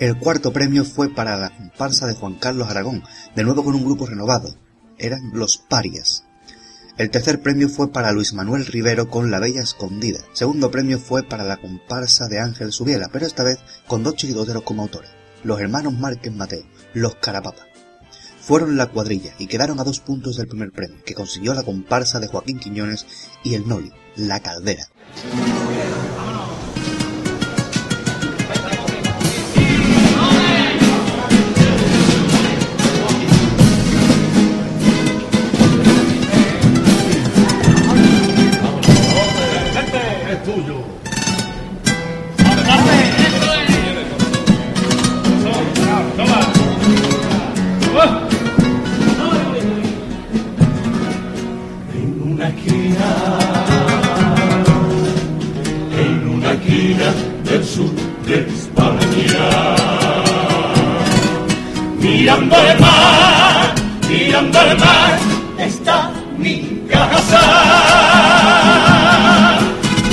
El 0.00 0.18
cuarto 0.18 0.52
premio 0.52 0.84
fue 0.84 1.14
para 1.14 1.36
la 1.36 1.50
comparsa 1.50 2.08
de 2.08 2.14
Juan 2.14 2.34
Carlos 2.34 2.68
Aragón, 2.68 3.04
de 3.36 3.44
nuevo 3.44 3.62
con 3.62 3.76
un 3.76 3.84
grupo 3.84 4.06
renovado. 4.06 4.56
Eran 4.98 5.30
Los 5.34 5.56
Parias. 5.56 6.24
El 6.98 7.10
tercer 7.10 7.42
premio 7.42 7.68
fue 7.68 7.92
para 7.92 8.10
Luis 8.10 8.32
Manuel 8.32 8.66
Rivero 8.66 9.08
con 9.08 9.30
La 9.30 9.38
Bella 9.38 9.62
Escondida. 9.62 10.18
Segundo 10.32 10.72
premio 10.72 10.98
fue 10.98 11.22
para 11.22 11.44
la 11.44 11.58
comparsa 11.58 12.26
de 12.26 12.40
Ángel 12.40 12.72
Subiela, 12.72 13.08
pero 13.12 13.24
esta 13.24 13.44
vez 13.44 13.60
con 13.86 14.02
dos 14.02 14.16
chiquidoteros 14.16 14.64
como 14.64 14.82
autores 14.82 15.13
los 15.44 15.60
hermanos 15.60 15.92
Márquez 15.92 16.34
Mateo, 16.34 16.64
los 16.94 17.14
Carapapa. 17.16 17.66
Fueron 18.40 18.76
la 18.76 18.88
cuadrilla 18.88 19.32
y 19.38 19.46
quedaron 19.46 19.80
a 19.80 19.84
dos 19.84 20.00
puntos 20.00 20.36
del 20.36 20.48
primer 20.48 20.72
premio, 20.72 21.02
que 21.04 21.14
consiguió 21.14 21.54
la 21.54 21.62
comparsa 21.62 22.20
de 22.20 22.26
Joaquín 22.26 22.58
Quiñones 22.58 23.06
y 23.42 23.54
el 23.54 23.66
Noli, 23.66 23.92
la 24.16 24.40
Caldera. 24.40 24.88
Mirando 61.98 62.56
el 62.56 62.80
mar, 62.80 63.74
mirando 64.08 64.60
el 64.60 64.78
mar, 64.78 65.18
está 65.58 66.10
mi 66.38 66.82
casa. 66.90 67.40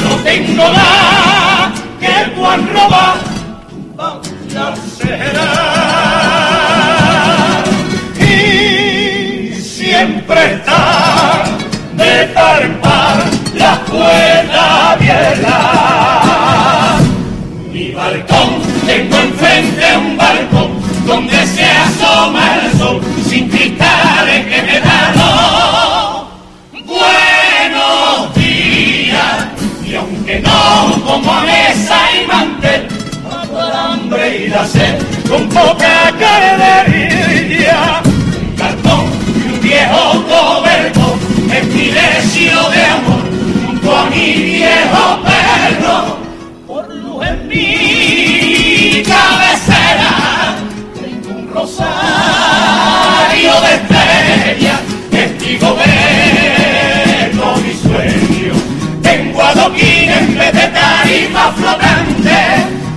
No 0.03 0.15
tengo 0.23 0.63
nada 0.63 1.71
que 1.99 2.31
puedan 2.35 2.67
robar, 2.73 3.17
la 4.53 4.75
será. 4.97 5.51
Y 8.19 9.53
siempre 9.55 10.53
está 10.53 11.43
de 11.93 12.27
par 12.33 12.61
en 12.63 12.70
Mi 17.71 17.91
balcón, 17.91 18.61
tengo 18.85 19.17
enfrente 19.17 19.97
un 19.97 20.17
balcón 20.17 20.71
donde 21.05 21.47
se 21.47 21.65
asoma 21.65 22.59
el 22.63 22.77
sol 22.77 23.01
sin 23.27 23.49
cristales 23.49 24.45
que 24.45 24.61
me 24.61 24.79
dan 24.79 25.13
buenos 26.85 28.35
días 28.35 29.47
y 29.85 29.95
aunque 29.95 30.39
no 30.39 31.03
como 31.05 31.33
a 31.33 31.41
mesa 31.41 31.97
y 32.21 32.27
mantel 32.27 32.87
el 33.51 33.75
hambre 33.75 34.37
y 34.37 34.47
la 34.47 34.65
sed 34.65 34.97
con 35.29 35.47
poca 35.49 36.13
carderilla 36.19 38.01
un 38.05 38.55
cartón 38.55 39.05
y 39.35 39.49
un 39.53 39.61
viejo 39.61 40.23
coberto 40.27 41.17
en 41.53 41.75
mi 41.75 41.85
de 41.89 42.90
tarima 61.11 61.51
flotante, 61.51 62.39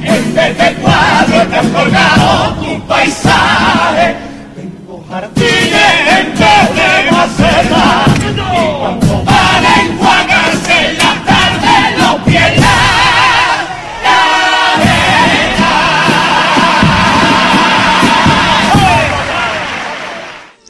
en 0.02 0.34
vez 0.34 0.58
de 0.58 0.74
cuadro 0.74 1.42
está 1.42 1.60
colgado 1.72 2.54
tu 2.62 2.86
paisaje. 2.86 4.14
Tengo 4.54 5.04
jardines 5.08 5.94
en 6.18 6.26
vez 6.38 6.66
de 6.76 7.10
maceta, 7.10 8.04
y 8.18 8.78
cuando 8.78 9.24
van 9.24 9.66
a 9.66 9.82
enjuagarse 9.82 10.90
en 10.90 10.98
la 10.98 11.24
tarde 11.24 11.98
los 11.98 12.16
pies 12.22 12.64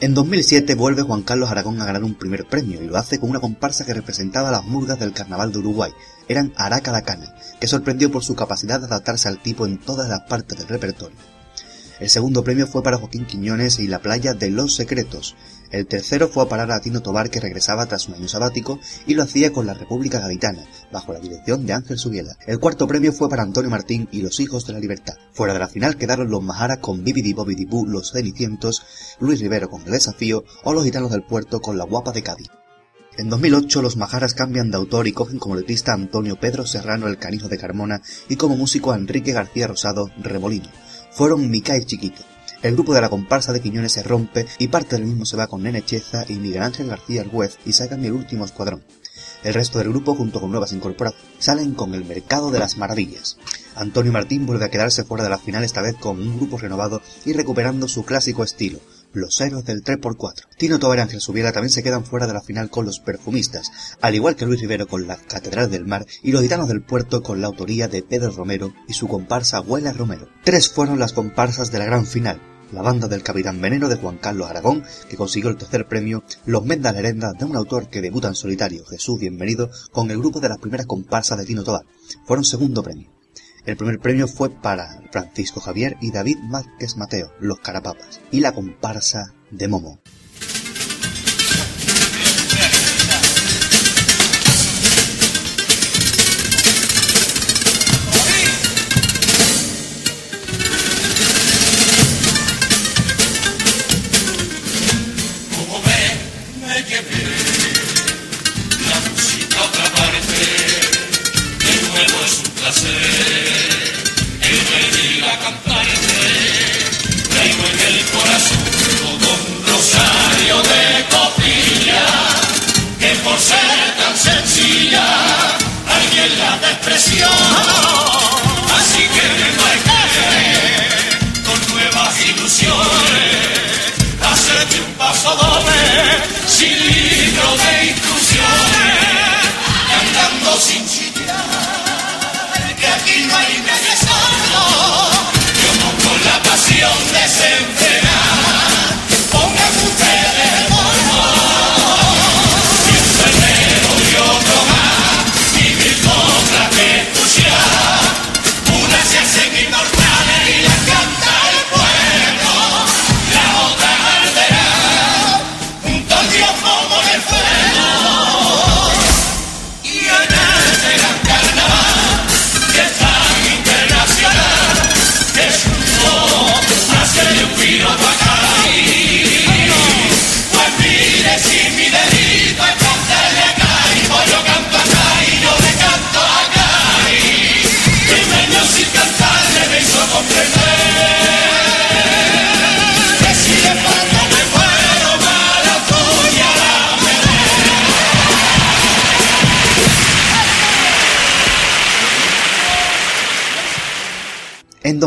En 0.01 0.13
2007 0.13 0.75
vuelve 0.75 1.01
Juan 1.01 1.23
Carlos 1.23 1.51
Aragón 1.51 1.81
a 1.81 1.87
ganar 1.87 2.05
un 2.05 2.15
primer 2.15 2.45
premio 2.45 2.83
y 2.83 2.87
lo 2.87 2.99
hace 2.99 3.19
con 3.19 3.31
una 3.31 3.41
comparsa 3.41 3.87
que 3.87 3.95
representaba 3.95 4.51
las 4.51 4.65
murgas 4.65 4.99
del 4.99 5.15
carnaval 5.15 5.51
de 5.51 5.61
Uruguay. 5.61 5.93
Eran 6.29 6.51
Cana, 6.51 7.35
que 7.61 7.69
sorprendió 7.69 8.11
por 8.11 8.25
su 8.25 8.35
capacidad 8.35 8.81
de 8.81 8.87
adaptarse 8.87 9.29
al 9.29 9.43
tipo 9.43 9.67
en 9.67 9.79
todas 9.79 10.09
las 10.09 10.23
partes 10.23 10.59
del 10.59 10.69
repertorio. 10.69 11.17
El 12.01 12.11
segundo 12.11 12.43
premio 12.43 12.67
fue 12.67 12.83
para 12.83 12.99
Joaquín 12.99 13.25
Quiñones 13.25 13.79
y 13.79 13.87
la 13.87 14.01
playa 14.01 14.35
de 14.35 14.51
Los 14.51 14.75
Secretos. 14.75 15.37
El 15.71 15.87
tercero 15.87 16.29
fue 16.29 16.43
a 16.43 16.49
parar 16.49 16.73
a 16.73 16.81
Tino 16.81 17.03
Tobar 17.03 17.31
que 17.31 17.41
regresaba 17.41 17.87
tras 17.87 18.09
un 18.09 18.15
año 18.15 18.27
sabático 18.27 18.81
y 19.07 19.15
lo 19.15 19.23
hacía 19.23 19.53
con 19.53 19.67
la 19.67 19.75
República 19.75 20.19
Gaditana, 20.19 20.65
bajo 20.93 21.13
la 21.13 21.21
dirección 21.21 21.67
de 21.67 21.73
Ángel 21.73 21.99
Subiela. 21.99 22.37
El 22.47 22.59
cuarto 22.59 22.89
premio 22.89 23.13
fue 23.13 23.29
para 23.29 23.43
Antonio 23.43 23.71
Martín 23.71 24.09
y 24.11 24.23
los 24.23 24.41
Hijos 24.41 24.67
de 24.67 24.73
la 24.73 24.81
Libertad. 24.81 25.15
Fuera 25.33 25.53
de 25.53 25.61
la 25.61 25.69
final 25.69 25.97
quedaron 25.97 26.31
los 26.31 26.43
Majara 26.43 26.81
con 26.81 27.05
Bibidi 27.05 27.33
Bobidi 27.33 27.65
Boo, 27.65 27.87
Los 27.87 28.13
Cenicientos, 28.13 28.83
Luis 29.21 29.41
Rivero 29.41 29.71
con 29.71 29.83
El 29.83 29.93
Desafío 29.93 30.45
o 30.65 30.73
Los 30.73 30.85
Gitanos 30.85 31.13
del 31.13 31.23
Puerto 31.23 31.61
con 31.61 31.79
La 31.79 31.85
Guapa 31.85 32.13
de 32.13 32.23
Cádiz. 32.23 32.49
En 33.17 33.31
2008 33.31 33.81
los 33.81 33.97
Majaras 33.97 34.35
cambian 34.35 34.73
de 34.73 34.77
autor 34.77 35.07
y 35.07 35.13
cogen 35.13 35.39
como 35.39 35.55
letrista 35.55 35.93
a 35.93 35.95
Antonio 35.95 36.35
Pedro 36.35 36.67
Serrano 36.67 37.07
el 37.07 37.17
Canijo 37.17 37.49
de 37.49 37.59
Carmona 37.59 38.03
y 38.29 38.35
como 38.35 38.57
músico 38.57 38.91
a 38.91 38.97
Enrique 38.97 39.33
García 39.33 39.69
Rosado 39.69 40.11
Remolino. 40.19 40.69
Fueron 41.13 41.49
Micael 41.49 41.87
Chiquito. 41.87 42.25
El 42.63 42.75
grupo 42.75 42.93
de 42.93 43.01
la 43.01 43.09
comparsa 43.09 43.53
de 43.53 43.61
Quiñones 43.61 43.93
se 43.93 44.03
rompe 44.03 44.47
y 44.59 44.67
parte 44.67 44.97
del 44.97 45.05
mismo 45.05 45.27
se 45.27 45.37
va 45.37 45.47
con 45.47 45.63
Nene 45.63 45.85
Cheza 45.85 46.25
y 46.29 46.35
Miguel 46.35 46.65
Ángel 46.65 46.89
García 46.89 47.25
juez 47.31 47.57
y 47.65 47.73
sacan 47.73 48.05
el 48.05 48.13
último 48.15 48.45
escuadrón. 48.47 48.83
El 49.45 49.55
resto 49.55 49.79
del 49.79 49.91
grupo, 49.91 50.17
junto 50.17 50.41
con 50.41 50.51
nuevas 50.51 50.73
incorporaciones, 50.73 51.25
salen 51.39 51.75
con 51.75 51.95
el 51.95 52.05
Mercado 52.05 52.51
de 52.51 52.59
las 52.59 52.79
Maravillas. 52.79 53.37
Antonio 53.77 54.11
Martín 54.11 54.45
vuelve 54.45 54.65
a 54.65 54.71
quedarse 54.71 55.05
fuera 55.05 55.23
de 55.23 55.31
la 55.31 55.39
final 55.39 55.63
esta 55.63 55.83
vez 55.83 55.95
con 55.95 56.19
un 56.19 56.37
grupo 56.37 56.59
renovado 56.59 57.01
y 57.25 57.33
recuperando 57.33 57.87
su 57.87 58.05
clásico 58.05 58.43
estilo, 58.43 58.81
los 59.15 59.41
héroes 59.41 59.65
del 59.65 59.83
3x4. 59.83 60.47
Tino 60.59 60.79
Tobar 60.79 60.99
y 60.99 61.01
Ángel 61.03 61.21
Subiela 61.21 61.53
también 61.53 61.71
se 61.71 61.83
quedan 61.83 62.05
fuera 62.05 62.27
de 62.27 62.33
la 62.33 62.43
final 62.43 62.71
con 62.71 62.85
los 62.85 63.01
perfumistas, 63.01 63.71
al 64.01 64.15
igual 64.15 64.37
que 64.37 64.47
Luis 64.47 64.61
Rivero 64.61 64.87
con 64.87 65.07
la 65.07 65.17
Catedral 65.17 65.71
del 65.71 65.87
Mar 65.87 66.07
y 66.23 66.33
los 66.33 66.43
gitanos 66.43 66.69
del 66.69 66.83
puerto 66.83 67.23
con 67.23 67.41
la 67.41 67.47
autoría 67.47 67.89
de 67.89 68.03
Pedro 68.03 68.31
Romero 68.31 68.75
y 68.89 68.95
su 68.95 69.09
comparsa 69.09 69.59
Abuela 69.59 69.93
Romero. 69.93 70.29
Tres 70.45 70.69
fueron 70.69 70.99
las 70.99 71.13
comparsas 71.13 71.71
de 71.71 71.79
la 71.79 71.87
gran 71.87 72.07
final, 72.07 72.41
la 72.73 72.83
banda 72.83 73.09
del 73.09 73.23
Capitán 73.23 73.61
Veneno 73.61 73.89
de 73.89 73.97
Juan 73.97 74.19
Carlos 74.19 74.51
Aragón, 74.51 74.85
que 75.09 75.17
consiguió 75.17 75.51
el 75.51 75.57
tercer 75.57 75.87
premio, 75.87 76.25
Los 76.45 76.65
Mendas 76.65 76.97
Herenda 76.97 77.33
de 77.33 77.45
un 77.45 77.57
autor 77.57 77.89
que 77.89 78.01
debuta 78.01 78.29
en 78.29 78.35
solitario, 78.35 78.85
Jesús 78.85 79.21
Bienvenido, 79.21 79.71
con 79.93 80.11
el 80.11 80.19
grupo 80.19 80.41
de 80.41 80.49
las 80.49 80.59
primeras 80.59 80.87
comparsas 80.87 81.39
de 81.39 81.47
Tino 81.47 81.63
Tobar. 81.63 81.85
Fueron 82.27 82.45
segundo 82.45 82.83
premio. 82.83 83.14
El 83.67 83.77
primer 83.77 83.99
premio 83.99 84.29
fue 84.29 84.51
para 84.51 85.01
Francisco 85.11 85.61
Javier 85.61 85.97
y 86.01 86.11
David 86.11 86.39
Márquez 86.39 86.97
Mateo, 86.97 87.33
Los 87.41 87.61
Carapapas, 87.61 88.21
y 88.31 88.41
la 88.41 88.53
comparsa 88.53 89.33
de 89.51 89.69
Momo. 89.69 90.01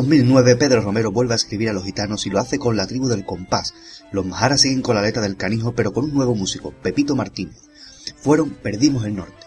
2009 0.07 0.55
Pedro 0.55 0.79
Romero 0.79 1.11
vuelve 1.11 1.33
a 1.33 1.35
escribir 1.35 1.67
a 1.67 1.73
los 1.73 1.83
gitanos 1.83 2.25
y 2.25 2.29
lo 2.29 2.39
hace 2.39 2.57
con 2.57 2.77
la 2.77 2.87
tribu 2.87 3.09
del 3.09 3.25
compás. 3.25 3.73
Los 4.13 4.25
majaras 4.25 4.61
siguen 4.61 4.81
con 4.81 4.95
la 4.95 5.01
letra 5.01 5.21
del 5.21 5.35
canijo 5.35 5.73
pero 5.73 5.91
con 5.91 6.05
un 6.05 6.13
nuevo 6.13 6.33
músico, 6.33 6.71
Pepito 6.71 7.13
Martínez. 7.13 7.63
Fueron 8.15 8.51
Perdimos 8.51 9.03
el 9.03 9.17
Norte. 9.17 9.45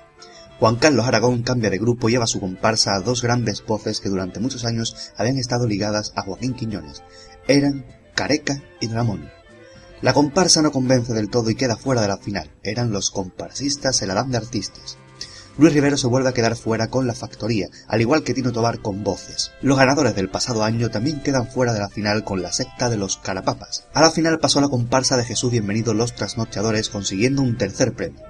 Juan 0.59 0.77
Carlos 0.77 1.07
Aragón 1.07 1.45
cambia 1.45 1.71
de 1.71 1.79
grupo 1.79 2.11
y 2.11 2.13
lleva 2.13 2.27
su 2.27 2.41
comparsa 2.41 2.95
a 2.95 3.01
dos 3.01 3.23
grandes 3.23 3.65
voces 3.65 4.01
que 4.01 4.11
durante 4.11 4.39
muchos 4.39 4.67
años 4.67 5.13
habían 5.17 5.39
estado 5.39 5.67
ligadas 5.67 6.13
a 6.15 6.21
Joaquín 6.21 6.53
Quiñones. 6.53 7.03
Eran 7.49 7.87
Careca 8.15 8.63
y 8.83 8.89
Ramón. 8.89 9.31
La 10.03 10.13
comparsa 10.13 10.61
no 10.61 10.73
convence 10.73 11.15
del 11.15 11.31
todo 11.31 11.49
y 11.49 11.55
queda 11.55 11.79
fuera 11.79 12.03
de 12.03 12.09
la 12.09 12.19
final. 12.19 12.51
Eran 12.63 12.93
los 12.93 13.11
comparsistas 13.11 14.03
en 14.03 14.09
la 14.09 14.25
de 14.25 14.37
artistas. 14.37 14.99
Luis 15.59 15.75
Rivero 15.75 15.97
se 15.97 16.07
vuelve 16.07 16.29
a 16.29 16.33
quedar 16.33 16.57
fuera 16.57 16.89
con 16.89 17.07
la 17.07 17.15
factoría, 17.15 17.69
al 17.89 18.01
igual 18.01 18.23
que 18.23 18.35
Tino 18.35 18.53
Tobar 18.53 18.81
con 18.81 19.05
voces. 19.05 19.53
Los 19.61 19.77
ganadores 19.77 20.15
del 20.15 20.29
pasado 20.29 20.63
año 20.63 20.91
también 20.91 21.21
quedan 21.21 21.49
fuera 21.49 21.73
de 21.73 21.81
la 21.81 21.89
final 21.89 22.25
con 22.25 22.41
la 22.41 22.53
secta 22.53 22.89
de 22.89 22.97
los 22.97 23.17
Carapapas. 23.17 23.87
A 23.93 24.01
la 24.01 24.11
final 24.11 24.39
pasó 24.39 24.61
la 24.61 24.69
comparsa 24.69 25.17
de 25.17 25.25
Jesús 25.25 25.51
Bienvenido 25.51 25.93
Los 25.93 26.15
Trasnochadores 26.15 26.89
consiguiendo 26.89 27.43
un 27.43 27.57
tercer 27.57 27.93
premio. 27.93 28.21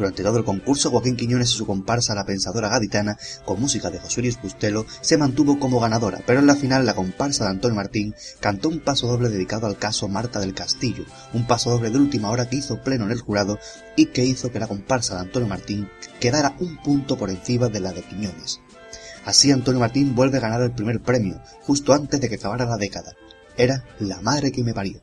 Durante 0.00 0.22
todo 0.22 0.38
el 0.38 0.44
concurso, 0.44 0.90
Joaquín 0.90 1.14
Quiñones 1.14 1.50
y 1.50 1.58
su 1.58 1.66
comparsa 1.66 2.14
La 2.14 2.24
Pensadora 2.24 2.70
Gaditana, 2.70 3.18
con 3.44 3.60
música 3.60 3.90
de 3.90 3.98
José 3.98 4.22
Luis 4.22 4.40
Bustelo, 4.40 4.86
se 5.02 5.18
mantuvo 5.18 5.58
como 5.58 5.78
ganadora, 5.78 6.22
pero 6.26 6.40
en 6.40 6.46
la 6.46 6.56
final 6.56 6.86
la 6.86 6.94
comparsa 6.94 7.44
de 7.44 7.50
Antonio 7.50 7.76
Martín 7.76 8.14
cantó 8.40 8.70
un 8.70 8.80
paso 8.80 9.08
doble 9.08 9.28
dedicado 9.28 9.66
al 9.66 9.76
caso 9.76 10.08
Marta 10.08 10.40
del 10.40 10.54
Castillo, 10.54 11.04
un 11.34 11.46
paso 11.46 11.68
doble 11.68 11.90
de 11.90 11.98
última 11.98 12.30
hora 12.30 12.48
que 12.48 12.56
hizo 12.56 12.82
pleno 12.82 13.04
en 13.04 13.10
el 13.10 13.20
jurado 13.20 13.58
y 13.94 14.06
que 14.06 14.24
hizo 14.24 14.50
que 14.50 14.58
la 14.58 14.68
comparsa 14.68 15.16
de 15.16 15.20
Antonio 15.20 15.50
Martín 15.50 15.86
quedara 16.18 16.56
un 16.60 16.78
punto 16.78 17.18
por 17.18 17.28
encima 17.28 17.68
de 17.68 17.80
la 17.80 17.92
de 17.92 18.00
Quiñones. 18.00 18.62
Así 19.26 19.52
Antonio 19.52 19.80
Martín 19.80 20.14
vuelve 20.14 20.38
a 20.38 20.40
ganar 20.40 20.62
el 20.62 20.72
primer 20.72 21.02
premio, 21.02 21.42
justo 21.60 21.92
antes 21.92 22.18
de 22.22 22.30
que 22.30 22.36
acabara 22.36 22.64
la 22.64 22.78
década. 22.78 23.12
Era 23.58 23.84
la 23.98 24.22
madre 24.22 24.50
que 24.50 24.64
me 24.64 24.72
parió. 24.72 25.02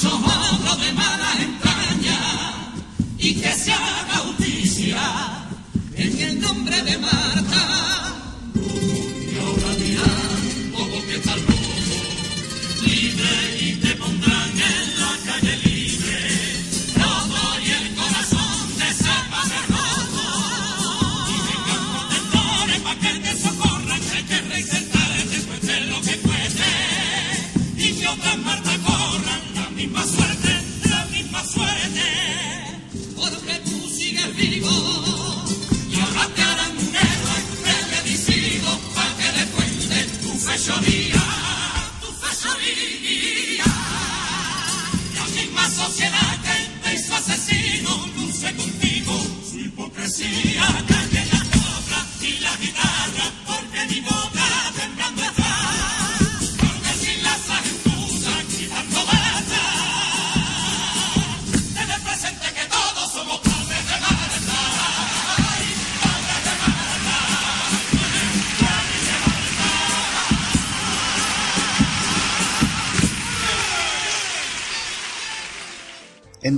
sobra 0.00 0.76
de 0.76 0.92
mar. 0.92 1.17
En 45.88 46.28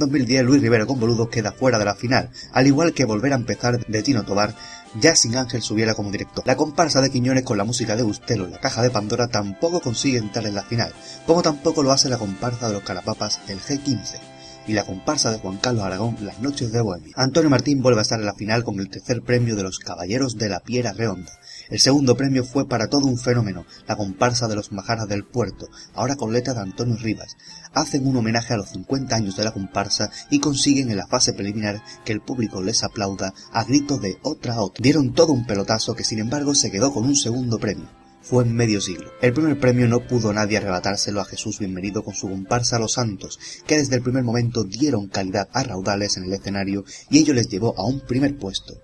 2010 0.01 0.45
Luis 0.45 0.61
Rivera 0.61 0.87
con 0.87 0.99
Boludo 0.99 1.31
queda 1.31 1.53
fuera 1.53 1.79
de 1.79 1.85
la 1.85 1.95
final, 1.95 2.31
al 2.53 2.67
igual 2.67 2.93
que 2.93 3.05
Volver 3.05 3.33
a 3.33 3.37
empezar 3.37 3.87
de 3.87 4.03
Tino 4.03 4.25
Tobar, 4.25 4.55
ya 5.01 5.15
sin 5.15 5.37
Ángel 5.37 5.63
subiera 5.63 5.95
como 5.95 6.11
director. 6.11 6.45
La 6.47 6.57
comparsa 6.57 7.01
de 7.01 7.11
Quiñones 7.11 7.45
con 7.45 7.57
la 7.57 7.65
música 7.65 7.95
de 7.95 8.03
Bustelo 8.03 8.47
en 8.47 8.51
la 8.51 8.59
caja 8.59 8.83
de 8.83 8.91
Pandora 8.91 9.29
tampoco 9.29 9.81
consigue 9.81 10.19
entrar 10.19 10.47
en 10.47 10.57
la 10.57 10.65
final, 10.65 10.93
como 11.27 11.43
tampoco 11.43 11.85
lo 11.85 11.93
hace 11.93 12.09
la 12.09 12.19
comparsa 12.19 12.67
de 12.69 12.75
los 12.75 12.83
Carapapas 12.83 13.41
el 13.49 13.61
G15 13.61 14.19
y 14.67 14.73
la 14.73 14.85
comparsa 14.85 15.31
de 15.31 15.39
Juan 15.39 15.59
Carlos 15.59 15.85
Aragón 15.85 16.17
Las 16.21 16.41
Noches 16.41 16.73
de 16.73 16.81
Bohemia. 16.81 17.13
Antonio 17.17 17.51
Martín 17.51 17.83
vuelve 17.83 18.01
a 18.01 18.03
estar 18.03 18.21
en 18.21 18.27
la 18.27 18.35
final 18.35 18.65
con 18.65 18.79
el 18.79 18.89
tercer 18.89 19.23
premio 19.23 19.57
de 19.57 19.63
los 19.63 19.79
Caballeros 19.79 20.37
de 20.37 20.49
la 20.49 20.61
Piera 20.61 20.93
Redonda, 20.93 21.33
el 21.71 21.79
segundo 21.79 22.17
premio 22.17 22.45
fue 22.45 22.69
para 22.69 22.89
todo 22.89 23.07
un 23.07 23.17
fenómeno, 23.17 23.65
la 23.87 23.97
comparsa 23.97 24.49
de 24.49 24.57
los 24.57 24.73
Majaras 24.73 25.09
del 25.09 25.25
Puerto, 25.25 25.69
ahora 25.95 26.17
con 26.17 26.33
letra 26.33 26.53
de 26.53 26.61
Antonio 26.61 26.97
Rivas. 26.97 27.37
Hacen 27.73 28.07
un 28.07 28.17
homenaje 28.17 28.55
a 28.55 28.57
los 28.57 28.71
50 28.71 29.15
años 29.15 29.37
de 29.37 29.45
la 29.45 29.53
comparsa 29.53 30.11
y 30.31 30.41
consiguen 30.41 30.91
en 30.91 30.97
la 30.97 31.07
fase 31.07 31.33
preliminar 31.33 31.83
que 32.05 32.13
el 32.13 32.21
público 32.21 32.61
les 32.61 32.83
aplauda 32.83 33.33
a 33.53 33.65
gritos 33.65 34.03
de 34.03 34.19
otra 34.23 34.55
a 34.55 34.63
otra. 34.63 34.83
Dieron 34.83 35.15
todo 35.15 35.33
un 35.33 35.47
pelotazo 35.47 35.95
que 35.95 36.05
sin 36.05 36.19
embargo 36.19 36.55
se 36.55 36.71
quedó 36.71 36.93
con 36.93 37.05
un 37.05 37.17
segundo 37.17 37.59
premio 37.59 37.89
fue 38.23 38.45
en 38.45 38.55
medio 38.55 38.81
siglo. 38.81 39.11
El 39.23 39.33
primer 39.33 39.59
premio 39.59 39.89
no 39.89 40.07
pudo 40.07 40.33
nadie 40.33 40.59
arrebatárselo 40.59 41.21
a 41.21 41.25
Jesús 41.25 41.59
Bienvenido 41.59 42.05
con 42.05 42.15
su 42.15 42.29
comparsa 42.29 42.79
Los 42.79 42.93
Santos, 42.93 43.39
que 43.67 43.79
desde 43.79 43.97
el 43.97 44.03
primer 44.03 44.25
momento 44.25 44.65
dieron 44.65 45.09
calidad 45.09 45.49
a 45.53 45.63
raudales 45.63 46.17
en 46.17 46.25
el 46.25 46.33
escenario 46.33 46.85
y 47.11 47.19
ello 47.19 47.35
les 47.35 47.49
llevó 47.49 47.75
a 47.79 47.87
un 47.87 48.01
primer 48.01 48.37
puesto. 48.37 48.75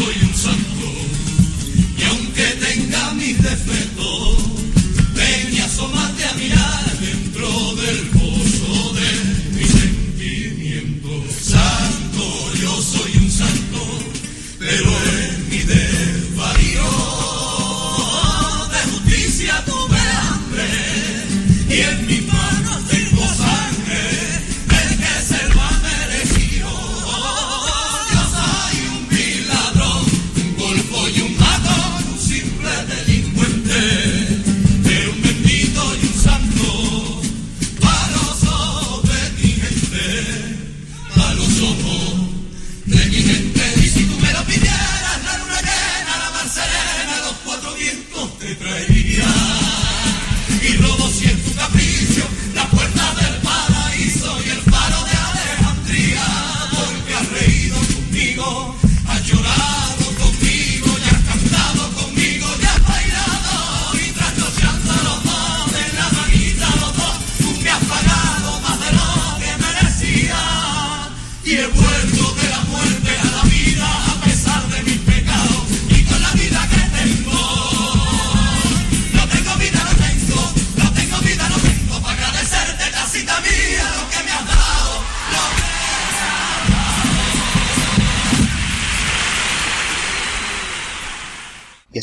Y 0.00 0.77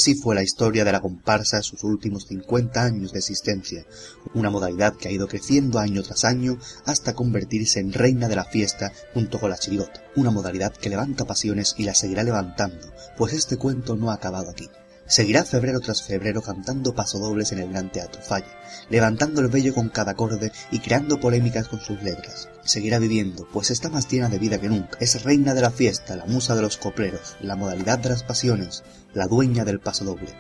así 0.06 0.14
fue 0.14 0.36
la 0.36 0.44
historia 0.44 0.86
de 0.86 0.92
la 0.92 1.02
comparsa 1.02 1.58
en 1.58 1.64
sus 1.64 1.84
últimos 1.84 2.28
50 2.28 2.80
años 2.80 3.12
de 3.12 3.18
existencia, 3.18 3.88
una 4.36 4.52
modalidad 4.52 4.96
que 4.96 5.08
ha 5.08 5.12
ido 5.12 5.28
creciendo 5.28 5.80
año 5.80 6.04
tras 6.04 6.26
año 6.26 6.60
hasta 6.86 7.16
convertirse 7.16 7.80
en 7.80 7.92
reina 7.92 8.28
de 8.28 8.36
la 8.36 8.46
fiesta 8.46 8.94
junto 9.16 9.40
con 9.40 9.50
la 9.50 9.58
chirigota, 9.58 10.04
una 10.16 10.30
modalidad 10.30 10.74
que 10.74 10.92
levanta 10.92 11.26
pasiones 11.26 11.74
y 11.80 11.86
la 11.86 11.96
seguirá 11.96 12.22
levantando, 12.22 12.94
pues 13.18 13.34
este 13.34 13.58
cuento 13.58 13.96
no 13.96 14.12
ha 14.12 14.14
acabado 14.14 14.52
aquí. 14.52 14.70
Seguirá 15.08 15.46
febrero 15.46 15.80
tras 15.82 16.02
febrero 16.02 16.42
cantando 16.42 16.96
pasodobles 16.96 17.52
en 17.52 17.60
el 17.60 17.70
Gran 17.70 17.92
Teatro 17.92 18.22
Falle, 18.24 18.48
levantando 18.90 19.42
el 19.42 19.50
vello 19.50 19.74
con 19.74 19.90
cada 19.90 20.14
acorde 20.14 20.52
y 20.72 20.80
creando 20.80 21.20
polémicas 21.20 21.68
con 21.68 21.80
sus 21.80 22.02
letras. 22.02 22.50
Seguirá 22.64 22.98
viviendo, 22.98 23.48
pues 23.54 23.70
está 23.70 23.90
más 23.90 24.10
llena 24.10 24.30
de 24.30 24.40
vida 24.40 24.60
que 24.60 24.68
nunca. 24.68 24.98
Es 25.00 25.24
reina 25.24 25.54
de 25.54 25.62
la 25.62 25.70
fiesta, 25.70 26.16
la 26.16 26.26
musa 26.26 26.56
de 26.56 26.64
los 26.64 26.78
copleros, 26.78 27.38
la 27.40 27.56
modalidad 27.56 28.00
de 28.00 28.10
las 28.10 28.24
pasiones, 28.24 28.84
la 29.14 29.28
dueña 29.28 29.64
del 29.64 29.80
pasodoble, 29.80 30.34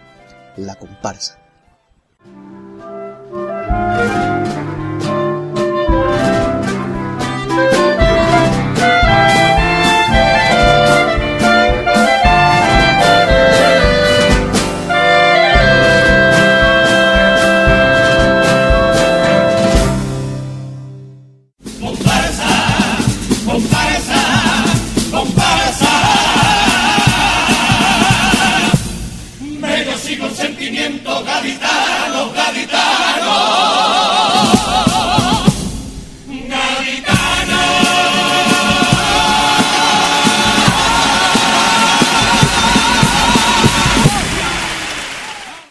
la 0.58 0.76
comparsa. 0.76 1.40